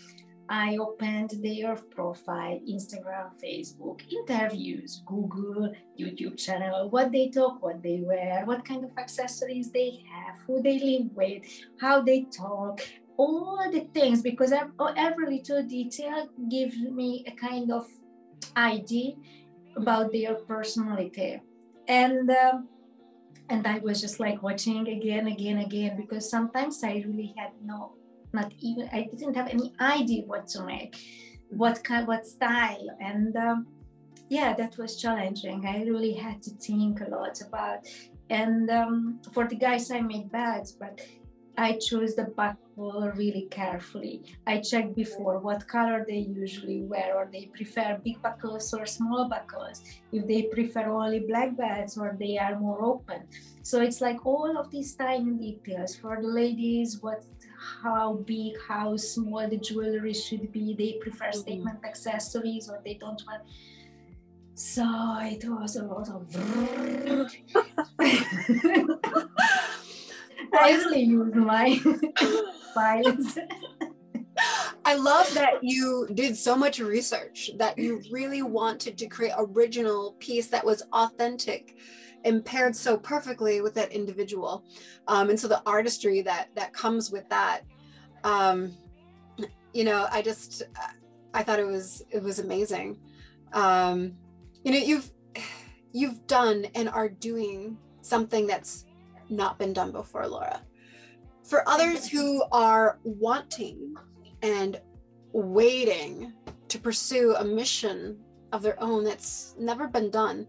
I 0.47 0.77
opened 0.77 1.31
their 1.41 1.75
profile, 1.75 2.59
Instagram, 2.69 3.31
Facebook, 3.43 4.01
interviews, 4.11 5.01
Google, 5.07 5.73
YouTube 5.99 6.37
channel, 6.37 6.89
what 6.91 7.11
they 7.11 7.29
talk, 7.29 7.63
what 7.63 7.81
they 7.81 8.01
wear, 8.03 8.43
what 8.45 8.63
kind 8.63 8.85
of 8.85 8.91
accessories 8.97 9.71
they 9.71 10.03
have, 10.11 10.37
who 10.45 10.61
they 10.61 10.77
live 10.77 11.09
with, 11.15 11.41
how 11.81 12.01
they 12.01 12.25
talk, 12.25 12.79
all 13.17 13.67
the 13.71 13.87
things, 13.93 14.21
because 14.21 14.53
every 14.97 15.37
little 15.37 15.63
detail 15.63 16.29
gives 16.51 16.77
me 16.77 17.25
a 17.27 17.31
kind 17.31 17.71
of 17.71 17.87
idea 18.55 19.13
about 19.75 20.11
their 20.11 20.35
personality. 20.35 21.41
And 21.87 22.29
um, 22.29 22.69
and 23.49 23.67
I 23.67 23.79
was 23.79 24.01
just 24.01 24.19
like 24.19 24.41
watching 24.41 24.87
again, 24.87 25.27
again, 25.27 25.59
again, 25.59 25.97
because 25.97 26.29
sometimes 26.29 26.83
I 26.83 27.03
really 27.05 27.33
had 27.37 27.51
no, 27.63 27.93
not 28.33 28.51
even, 28.59 28.89
I 28.91 29.07
didn't 29.11 29.35
have 29.35 29.49
any 29.49 29.73
idea 29.79 30.23
what 30.25 30.47
to 30.49 30.65
make, 30.65 30.95
what 31.49 31.83
kind, 31.83 32.07
what 32.07 32.25
style. 32.25 32.87
And 32.99 33.35
um, 33.35 33.67
yeah, 34.29 34.55
that 34.55 34.77
was 34.77 34.99
challenging. 34.99 35.65
I 35.67 35.83
really 35.83 36.13
had 36.13 36.41
to 36.43 36.51
think 36.51 37.01
a 37.01 37.09
lot 37.09 37.39
about, 37.41 37.85
and 38.31 38.69
um, 38.71 39.19
for 39.31 39.47
the 39.47 39.55
guys, 39.55 39.91
I 39.91 40.01
made 40.01 40.31
bags, 40.31 40.71
but 40.71 40.99
I 41.57 41.73
chose 41.73 42.15
the 42.15 42.25
buckle 42.25 43.11
really 43.15 43.47
carefully. 43.49 44.23
I 44.45 44.59
checked 44.59 44.95
before 44.95 45.39
what 45.39 45.67
color 45.67 46.05
they 46.07 46.17
usually 46.17 46.81
wear, 46.81 47.15
or 47.15 47.29
they 47.31 47.49
prefer 47.53 47.99
big 48.03 48.21
buckles 48.21 48.73
or 48.73 48.85
small 48.85 49.29
buckles, 49.29 49.81
if 50.11 50.27
they 50.27 50.43
prefer 50.43 50.89
only 50.89 51.19
black 51.21 51.55
bags 51.55 51.97
or 51.97 52.15
they 52.19 52.37
are 52.37 52.59
more 52.59 52.83
open. 52.83 53.23
So 53.61 53.81
it's 53.81 54.01
like 54.01 54.25
all 54.25 54.57
of 54.57 54.69
these 54.69 54.93
tiny 54.95 55.31
details 55.31 55.95
for 55.95 56.21
the 56.21 56.27
ladies, 56.27 57.01
what 57.01 57.23
how 57.83 58.13
big, 58.25 58.53
how 58.67 58.97
small 58.97 59.47
the 59.49 59.57
jewelry 59.57 60.13
should 60.13 60.51
be. 60.51 60.75
They 60.77 60.99
prefer 61.01 61.29
mm-hmm. 61.29 61.39
statement 61.39 61.79
accessories 61.85 62.69
or 62.69 62.81
they 62.83 62.95
don't 62.95 63.21
want. 63.25 63.43
So 64.53 64.85
it 65.21 65.43
was 65.47 65.75
a 65.75 65.83
lot 65.83 66.09
of. 66.09 66.29
I 70.59 70.71
really 70.71 71.01
use 71.01 71.35
my 71.35 71.77
files. 72.73 73.37
I 74.85 74.95
love 74.95 75.33
that 75.33 75.63
you 75.63 76.07
did 76.13 76.35
so 76.35 76.55
much 76.55 76.79
research 76.79 77.51
that 77.57 77.77
you 77.77 78.01
really 78.11 78.41
wanted 78.41 78.97
to 78.97 79.07
create 79.07 79.33
original 79.37 80.13
piece 80.19 80.47
that 80.47 80.65
was 80.65 80.83
authentic 80.93 81.77
and 82.25 82.43
paired 82.43 82.75
so 82.75 82.97
perfectly 82.97 83.61
with 83.61 83.73
that 83.75 83.91
individual. 83.91 84.65
Um, 85.07 85.29
and 85.29 85.39
so 85.39 85.47
the 85.47 85.61
artistry 85.65 86.21
that 86.21 86.49
that 86.55 86.73
comes 86.73 87.11
with 87.11 87.27
that, 87.29 87.61
um, 88.23 88.75
you 89.73 89.83
know, 89.83 90.07
I 90.11 90.21
just 90.21 90.63
I 91.33 91.43
thought 91.43 91.59
it 91.59 91.67
was 91.67 92.03
it 92.09 92.21
was 92.21 92.39
amazing. 92.39 92.99
Um, 93.53 94.13
you 94.63 94.71
know, 94.71 94.79
you've 94.79 95.11
you've 95.93 96.25
done 96.27 96.65
and 96.75 96.89
are 96.89 97.09
doing 97.09 97.77
something 98.01 98.47
that's 98.47 98.84
not 99.29 99.59
been 99.59 99.73
done 99.73 99.91
before, 99.91 100.27
Laura. 100.27 100.61
For 101.43 101.67
others 101.67 102.07
who 102.07 102.43
are 102.51 102.99
wanting 103.03 103.95
and 104.41 104.81
waiting 105.31 106.33
to 106.69 106.79
pursue 106.79 107.35
a 107.35 107.43
mission 107.43 108.17
of 108.51 108.61
their 108.61 108.81
own 108.81 109.03
that's 109.03 109.55
never 109.59 109.87
been 109.87 110.09
done, 110.09 110.47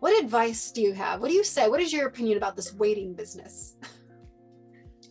what 0.00 0.20
advice 0.22 0.70
do 0.70 0.82
you 0.82 0.92
have? 0.92 1.20
What 1.20 1.28
do 1.28 1.34
you 1.34 1.44
say? 1.44 1.68
What 1.68 1.80
is 1.80 1.92
your 1.92 2.08
opinion 2.08 2.36
about 2.36 2.56
this 2.56 2.74
waiting 2.74 3.14
business? 3.14 3.76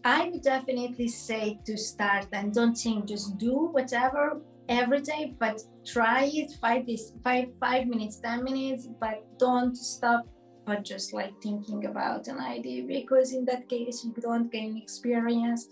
I 0.03 0.29
would 0.29 0.41
definitely 0.41 1.07
say 1.07 1.59
to 1.65 1.77
start 1.77 2.27
and 2.33 2.53
don't 2.53 2.75
think 2.75 3.05
just 3.05 3.37
do 3.37 3.69
whatever 3.71 4.41
every 4.67 5.01
day, 5.01 5.35
but 5.39 5.61
try 5.85 6.29
it 6.33 6.51
five 6.59 6.87
days, 6.87 7.13
five 7.23 7.49
five 7.59 7.87
minutes, 7.87 8.17
ten 8.17 8.43
minutes, 8.43 8.87
but 8.99 9.23
don't 9.37 9.75
stop 9.75 10.25
but 10.65 10.83
just 10.83 11.13
like 11.13 11.33
thinking 11.41 11.85
about 11.85 12.27
an 12.27 12.39
idea 12.39 12.83
because 12.83 13.33
in 13.33 13.45
that 13.45 13.67
case 13.67 14.03
you 14.05 14.13
don't 14.21 14.51
gain 14.51 14.77
experience. 14.77 15.67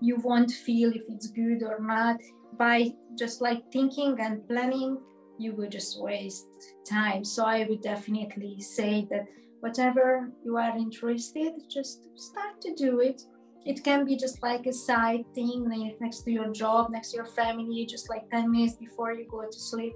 You 0.00 0.16
won't 0.16 0.50
feel 0.50 0.90
if 0.90 1.02
it's 1.08 1.28
good 1.28 1.62
or 1.62 1.80
not. 1.80 2.20
By 2.56 2.92
just 3.18 3.40
like 3.40 3.70
thinking 3.72 4.16
and 4.20 4.46
planning 4.48 4.98
you 5.38 5.54
will 5.54 5.68
just 5.68 6.00
waste 6.00 6.46
time. 6.88 7.24
So 7.24 7.44
i 7.44 7.66
would 7.68 7.82
definitely 7.82 8.60
say 8.60 9.06
that 9.10 9.26
whatever 9.60 10.30
you 10.44 10.56
are 10.56 10.76
interested 10.76 11.52
just 11.68 12.08
start 12.16 12.60
to 12.62 12.74
do 12.74 13.00
it. 13.00 13.22
It 13.66 13.82
can 13.84 14.04
be 14.04 14.16
just 14.16 14.42
like 14.42 14.66
a 14.66 14.72
side 14.72 15.24
thing 15.34 15.68
next 16.00 16.22
to 16.22 16.30
your 16.30 16.52
job 16.52 16.90
next 16.90 17.10
to 17.10 17.16
your 17.16 17.26
family 17.26 17.86
just 17.86 18.08
like 18.08 18.30
10 18.30 18.50
minutes 18.50 18.76
before 18.76 19.12
you 19.12 19.26
go 19.28 19.42
to 19.42 19.58
sleep 19.58 19.92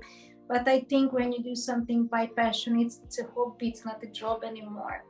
but 0.53 0.69
I 0.69 0.81
think 0.81 1.15
when 1.15 1.33
you 1.33 1.43
do 1.43 1.57
something 1.57 2.05
by 2.05 2.27
passion, 2.27 2.79
it's, 2.79 3.01
it's 3.03 3.19
a 3.19 3.27
hobby, 3.35 3.69
it's 3.69 3.87
not 3.87 4.03
a 4.03 4.07
job 4.09 4.45
anymore. 4.45 5.03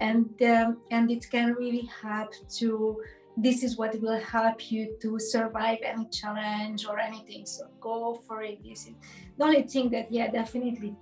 And, 0.00 0.30
um, 0.42 0.78
and 0.90 1.10
it 1.10 1.30
can 1.30 1.52
really 1.52 1.86
help 2.02 2.32
to, 2.60 3.02
this 3.36 3.62
is 3.62 3.76
what 3.76 4.00
will 4.00 4.18
help 4.18 4.72
you 4.72 4.96
to 5.02 5.18
survive 5.18 5.80
any 5.82 6.06
challenge 6.06 6.86
or 6.86 6.98
anything. 6.98 7.44
So 7.44 7.66
go 7.78 8.22
for 8.26 8.42
it. 8.42 8.64
This 8.64 8.86
is 8.86 8.94
the 9.36 9.44
only 9.44 9.64
thing 9.64 9.90
that, 9.90 10.10
yeah, 10.10 10.30
definitely 10.30 10.96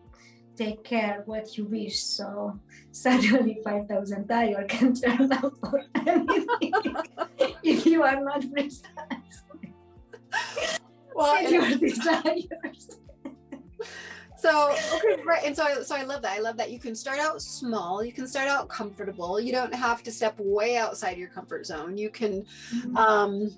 take 0.56 0.82
care 0.82 1.22
what 1.26 1.56
you 1.56 1.66
wish. 1.66 2.00
So 2.02 2.58
suddenly 2.90 3.60
5,000 3.62 4.26
dial 4.26 4.64
can 4.66 4.92
turn 4.96 5.32
out 5.38 5.54
for 5.60 5.84
anything 5.94 6.96
if 7.62 7.86
you 7.86 8.02
are 8.02 8.20
not 8.20 8.44
precise. 8.52 8.88
Well, 11.16 11.48
your 11.48 11.76
desires 11.76 12.98
so 14.36 14.74
okay 14.94 15.22
right 15.22 15.44
and 15.44 15.56
so 15.56 15.64
I, 15.64 15.82
so 15.82 15.96
I 15.96 16.02
love 16.02 16.22
that 16.22 16.32
i 16.32 16.40
love 16.40 16.56
that 16.56 16.70
you 16.70 16.78
can 16.78 16.94
start 16.94 17.18
out 17.18 17.40
small 17.40 18.04
you 18.04 18.12
can 18.12 18.26
start 18.26 18.48
out 18.48 18.68
comfortable 18.68 19.40
you 19.40 19.52
don't 19.52 19.74
have 19.74 20.02
to 20.02 20.12
step 20.12 20.34
way 20.38 20.76
outside 20.76 21.16
your 21.16 21.28
comfort 21.28 21.66
zone 21.66 21.96
you 21.96 22.10
can 22.10 22.44
mm-hmm. 22.74 22.96
um 22.96 23.50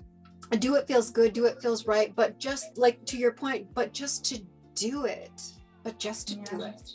do 0.59 0.71
what 0.71 0.87
feels 0.87 1.09
good 1.09 1.33
do 1.33 1.43
what 1.43 1.61
feels 1.61 1.87
right 1.87 2.15
but 2.15 2.39
just 2.39 2.77
like 2.77 3.03
to 3.05 3.17
your 3.17 3.31
point 3.31 3.67
but 3.73 3.91
just 3.91 4.23
to 4.23 4.41
do 4.75 5.05
it 5.05 5.41
but 5.83 5.97
just 5.97 6.27
to 6.29 6.35
yeah. 6.35 6.43
do 6.43 6.61
it 6.61 6.91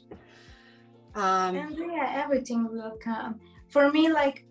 um 1.14 1.57
and 1.57 1.77
yeah 1.77 2.23
everything 2.25 2.68
will 2.73 2.97
come 3.03 3.38
for 3.68 3.90
me 3.90 4.11
like 4.11 4.45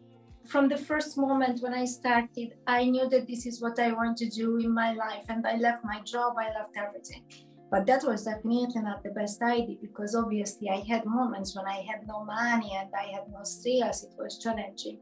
from 0.46 0.67
the 0.67 0.78
first 0.78 1.17
moment 1.17 1.62
when 1.62 1.74
I 1.74 1.86
started, 1.86 2.56
I 2.67 2.86
knew 2.86 3.08
that 3.10 3.26
this 3.26 3.46
is 3.46 3.62
what 3.62 3.80
I 3.80 3.94
want 3.94 4.17
to 4.17 4.28
do 4.28 4.58
in 4.58 4.74
my 4.74 4.94
life. 4.94 5.26
And 5.30 5.46
I 5.48 5.56
left 5.56 5.84
my 5.86 6.02
job, 6.02 6.36
I 6.38 6.48
left 6.48 6.76
everything. 6.76 7.24
But 7.71 7.86
that 7.86 8.03
was 8.03 8.25
definitely 8.25 8.81
not 8.81 9.01
the 9.01 9.12
best 9.12 9.41
idea 9.41 9.77
because 9.81 10.13
obviously 10.13 10.69
I 10.69 10.81
had 10.81 11.05
moments 11.05 11.55
when 11.55 11.65
I 11.65 11.81
had 11.89 12.05
no 12.05 12.25
money 12.25 12.75
and 12.75 12.89
I 12.93 13.13
had 13.13 13.31
no 13.31 13.43
sales. 13.43 14.03
It 14.03 14.12
was 14.17 14.38
challenging. 14.38 14.99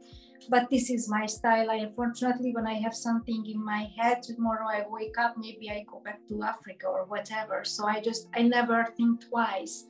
But 0.49 0.69
this 0.69 0.91
is 0.91 1.09
my 1.09 1.25
style. 1.25 1.71
I 1.71 1.77
unfortunately, 1.77 2.53
when 2.53 2.67
I 2.67 2.75
have 2.75 2.93
something 2.93 3.43
in 3.47 3.63
my 3.65 3.89
head, 3.97 4.21
tomorrow 4.21 4.67
I 4.67 4.85
wake 4.87 5.17
up, 5.17 5.33
maybe 5.35 5.69
I 5.71 5.83
go 5.91 5.99
back 5.99 6.19
to 6.29 6.43
Africa 6.43 6.85
or 6.87 7.05
whatever. 7.05 7.65
So 7.65 7.87
I 7.87 8.01
just, 8.01 8.29
I 8.35 8.43
never 8.43 8.93
think 8.95 9.27
twice 9.27 9.85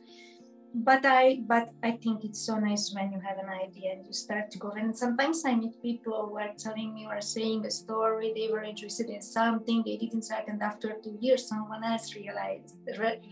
but 0.74 1.06
I 1.06 1.42
but 1.48 1.74
I 1.84 1.92
think 1.92 2.24
it's 2.24 2.40
so 2.40 2.60
nice 2.60 2.94
when 2.94 3.12
you 3.12 3.20
have 3.20 3.38
an 3.38 3.50
idea 3.50 3.94
and 3.94 4.06
you 4.06 4.14
start 4.14 4.52
to 4.52 4.60
go. 4.60 4.72
And 4.72 4.96
sometimes 4.96 5.44
I 5.46 5.56
meet 5.56 5.82
people 5.82 6.28
who 6.28 6.38
are 6.38 6.54
telling 6.58 6.94
me 6.94 7.08
or 7.08 7.22
saying 7.22 7.66
a 7.66 7.72
story, 7.72 8.34
they 8.36 8.52
were 8.52 8.64
interested 8.64 9.10
in 9.10 9.22
something, 9.22 9.84
they 9.86 9.98
didn't 9.98 10.24
start, 10.24 10.46
and 10.48 10.62
after 10.62 10.96
two 11.04 11.18
years, 11.20 11.48
someone 11.48 11.84
else 11.84 12.16
realized 12.16 12.76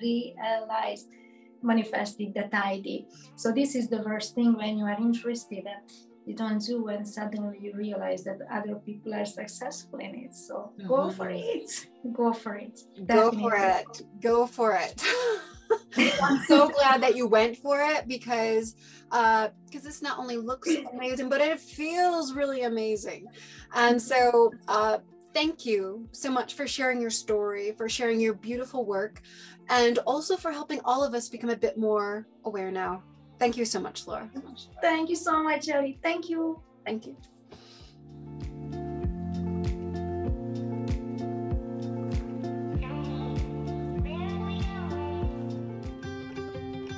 realized 0.02 1.08
manifested 1.62 2.34
that 2.34 2.54
idea. 2.54 3.02
So 3.36 3.52
this 3.52 3.76
is 3.76 3.88
the 3.89 4.02
worst 4.04 4.36
thing 4.36 4.54
when 4.54 4.78
you 4.78 4.86
are 4.86 4.97
interested 4.97 5.65
and 5.65 5.91
you 6.26 6.36
don't 6.36 6.60
do 6.60 6.88
and 6.89 7.08
suddenly 7.08 7.58
you 7.60 7.73
realize 7.73 8.23
that 8.26 8.39
other 8.52 8.76
people 8.76 9.13
are 9.13 9.26
successful 9.26 10.00
in 10.00 10.13
it. 10.15 10.36
So 10.36 10.71
mm-hmm. 10.78 10.88
go 10.88 11.10
for 11.10 11.30
it. 11.30 11.88
Go 12.13 12.34
for 12.34 12.56
it. 12.56 12.80
Definitely. 13.06 13.41
Go 13.41 13.50
for 13.50 13.56
it. 13.56 14.21
Go 14.21 14.47
for 14.47 14.73
it. 14.76 15.04
I'm 16.23 16.43
so 16.45 16.69
glad 16.69 17.01
that 17.01 17.15
you 17.15 17.27
went 17.27 17.58
for 17.58 17.82
it 17.82 18.08
because 18.08 18.75
uh 19.12 19.49
because 19.65 19.84
this 19.84 20.01
not 20.01 20.19
only 20.19 20.38
looks 20.38 20.69
amazing 20.93 21.30
but 21.30 21.41
it 21.41 21.60
feels 21.60 22.34
really 22.34 22.63
amazing. 22.63 23.27
And 23.73 24.01
so 24.01 24.51
uh 24.67 24.99
thank 25.34 25.65
you 25.65 26.08
so 26.12 26.32
much 26.32 26.53
for 26.56 26.67
sharing 26.67 27.01
your 27.01 27.10
story 27.10 27.73
for 27.77 27.88
sharing 27.88 28.19
your 28.19 28.34
beautiful 28.34 28.86
work 28.86 29.21
and 29.69 29.99
also 29.99 30.38
for 30.38 30.51
helping 30.51 30.80
all 30.86 31.03
of 31.03 31.13
us 31.13 31.30
become 31.30 31.49
a 31.49 31.56
bit 31.56 31.77
more 31.77 32.27
aware 32.45 32.71
now. 32.71 33.03
Thank 33.39 33.58
you 33.58 33.65
so 33.65 33.80
much 33.80 34.08
laura. 34.08 34.30
Thank 34.82 35.10
you 35.10 35.15
so 35.15 35.43
much 35.43 35.69
ellie. 35.69 35.99
Thank 36.01 36.30
you. 36.30 36.62
Thank 36.86 37.06
you 37.06 37.17